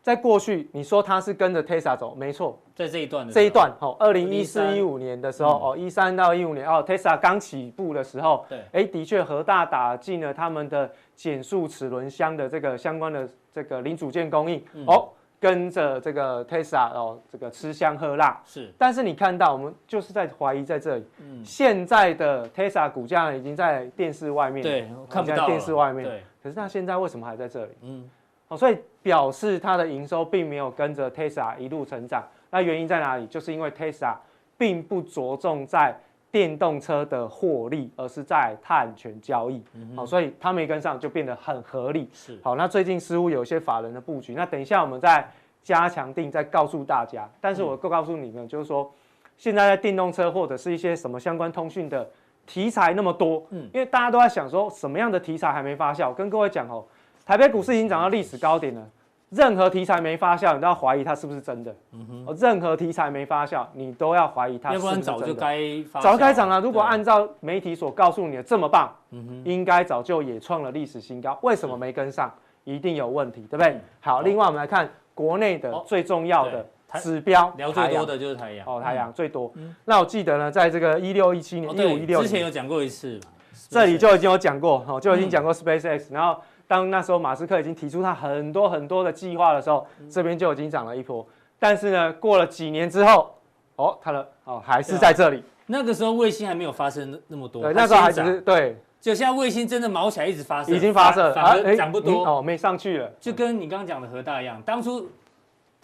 [0.02, 8.62] 在过去你说它是跟着 Tesla 走，没错，在这一段的这一段哦，二零一四一五年的时候嗯哦，一三到一五年哦，Tesla 刚起步的时候，对。
[8.72, 14.62] 哎，的确和大打进了他们的减速齿轮箱的这个相关的这个零组件供应。
[14.74, 14.84] 嗯。
[14.86, 15.08] 哦，
[15.42, 18.40] 跟着这个 Tesla 哦，这个吃香喝辣。
[18.44, 27.72] 是但是你看到，我们就是在怀疑在这里，嗯现在的 Tesla 股价呢已经在电视外面了，对看不到电视外面，对，可是它现在为什么还在这里？
[27.80, 28.08] 嗯
[28.46, 32.22] 哦，所以表示它的营收并没有跟着 Tesla 一路成长。
[32.48, 33.26] 那原因在哪里？
[33.26, 34.14] 就是因为 Tesla
[34.56, 35.92] 并不着重在
[36.32, 39.62] 电动车的获利，而是在碳权交易。
[39.94, 42.08] 好、所以它没跟上，就变得很合理。
[42.12, 45.30] 是好，那最近似乎有一些法人的布局，那等一下我们再
[45.62, 47.28] 加强定，再告诉大家。
[47.38, 48.90] 但是我告告诉你们，就是说，
[49.36, 52.08] 现在在电动车或者是一些什么相关通讯的
[52.46, 56.14] 题材那么多，嗯因为大家都在想说什么样的题材还没发酵。
[56.14, 56.82] 跟各位讲哦，
[57.26, 58.88] 台北股市已经涨到历史高点了，
[59.34, 61.74] 任何题材没发酵，你都要怀疑它是不是真的。
[61.92, 65.12] 嗯哼，任何题材没发酵，你都要怀疑它是要不不是真的。
[65.12, 66.60] 然早就该早该涨了。
[66.60, 71.38] 如果按照媒体所告诉你的这么棒，嗯哼应该早就也创了历史新高。
[71.42, 72.32] 为什么没跟上？
[72.64, 73.80] 一定有问题，对不对？
[73.98, 76.64] 好，好另外我们来看国内的哦最重要的
[77.00, 79.52] 指标聊最多的就是太阳哦，太阳最多。
[79.84, 83.22] 那我记得呢，在这个一六一七年、一五一六之前有讲过一次嘛，
[83.68, 86.12] 这里就已经有讲过，哦，就已经讲过 SpaceX。
[86.12, 86.40] 然后
[86.72, 91.26] 当那时候马斯克已经提出他很多很多的计划的时候，这边就已经涨了一波。
[91.58, 93.30] 但是呢，过了几年之后，
[93.76, 95.42] 哦，它的哦还是在这里。
[95.66, 98.74] 那个时候卫星还没有发生那么多，对，那时候还只是对。
[99.02, 103.12] 就现在卫星真的毛起来，一直发射，已经发射，反而涨不多哦，没上去了。
[103.20, 105.06] 就跟你刚刚讲的和大一样，当初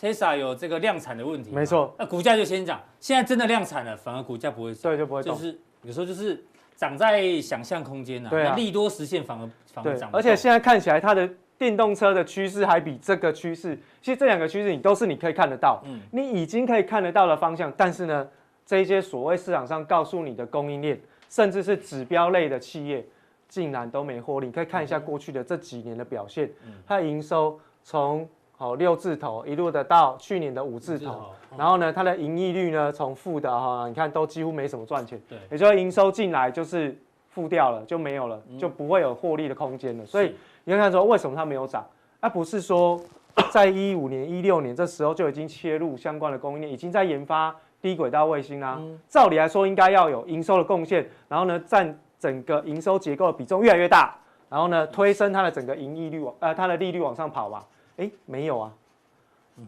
[0.01, 2.81] Tesla 有这个量产的问题，没错，那股价就先涨。
[2.99, 6.43] 现在真的量产了，反而股价不会涨，对，就不会就是有时候就是
[6.79, 10.09] 涨在想象空间呐，对啊，利多实现反而反而涨。
[10.13, 17.73] 而且现在看起来，它的电动车的趋势还比这个趋势，其实这两个趋势你都是你可以看得到，嗯，你已经可以看得到的方向。
[17.77, 18.27] 但是呢，
[18.65, 20.99] 这些所谓市场上告诉你的供应链，
[21.29, 23.05] 甚至是指标类的企业。
[23.51, 26.51] 竟然都没获利，你可以看一下过去的这几年的表现，
[26.87, 28.29] 它的营收从
[28.59, 37.01] 好六字头一路的到去年的五字头，然后呢，它的盈利率呢从负的哈，你看都几乎没什么赚钱，对，也就是营收进来就是
[37.31, 40.05] 负掉了，就没有了，就不会有获利的空间了。
[40.05, 40.35] 所以
[40.65, 41.87] 你看看说为什么它没有涨？
[42.21, 43.01] 而不是说
[43.51, 48.81] 在一五年、一六年这时候就已经切入相关的供应链，已经在研发低轨道卫星啦。
[49.09, 51.99] 照理来说应该要有营收的贡献，然后呢占。
[52.21, 54.13] 整个营收结构的比重越来越大，
[54.49, 57.65] 然后呢，推升它的整个盈利率往呃它的利率往上跑吧？
[57.99, 58.73] 哎，没有啊，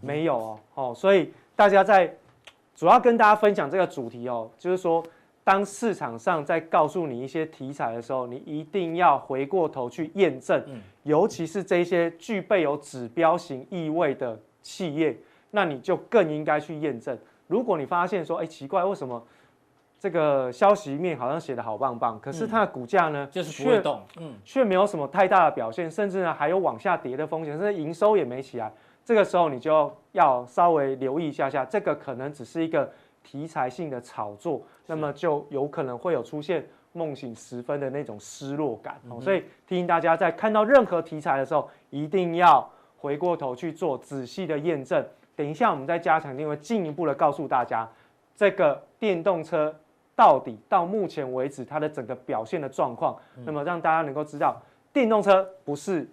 [0.00, 2.12] 没有哦，哦，所以大家在
[2.74, 5.04] 主要跟大家分享这个主题哦，就是说，
[5.44, 10.64] 当市场上在告诉你一些题材的时候，你一定要回过头去验证，
[11.02, 15.16] 尤其是这些具备有指标型意味的企业，
[15.50, 17.18] 那你就更应该去验证。
[17.48, 19.22] 如果你发现说，哎，奇怪，为什么？
[20.00, 28.72] 这个消息面好像写的好棒棒，可是它的股价呢，就是不会动，嗯，却没有什么太大的表现，甚至呢还有往下跌的风险，甚至营收也没起来。
[29.04, 32.90] 这个时候你就要稍微留意一下下，这个可能只是一个
[33.22, 38.98] 题材性的炒作，那么就有可能会有出现梦醒时分的那种失落感。
[39.20, 45.04] 所以提醒大家在看到任何题材的时候，一定要回过头去做仔细的验证。
[45.36, 47.86] 等一下我们再加强，定位进一步的告诉大家
[48.34, 49.74] 这个电动车。
[50.20, 53.16] 到底到目前为止，它的整个表现的状况，
[53.46, 54.60] 那么让大家能够知道，
[54.92, 56.06] 电动车不是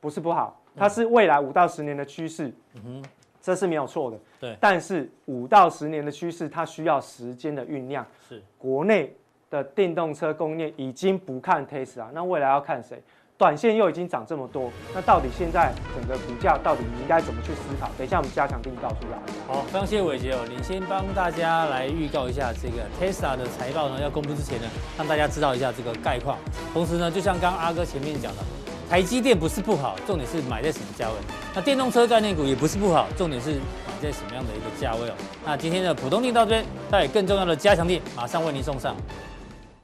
[0.00, 3.04] 不是不好，它是未来五到十年的趋势，嗯哼，
[3.40, 4.18] 这是没有错的。
[4.40, 8.04] 对，但是五到十年的趋势，它需要时间的酝酿。
[8.28, 9.14] 是，国内
[9.48, 13.00] 的电动车供应链已经不看 Tesla，那未来要看谁？
[13.38, 17.90] 短线又已经涨这么多，那到底现在整个股价到底你应该怎么去思考？
[17.98, 19.32] 等一下我们加强錠告诉大家。
[19.46, 24.66] 好，非常谢谢伟捷哦，你先帮大家来预告一下这个 Tesla 的财报呢，要公布之前呢，
[24.96, 26.38] 让大家知道一下这个概况。
[26.72, 28.42] 同时呢，就像刚刚阿哥前面讲的，
[28.88, 31.14] 台积电不是不好，重点是买在什么价位。
[31.54, 35.14] 那电动车概念股也不是不好，重点是买在什么样的一个价位哦。
[35.44, 38.96] 那今天的普通錠到这边，带更重要的加强錠马上为您送上。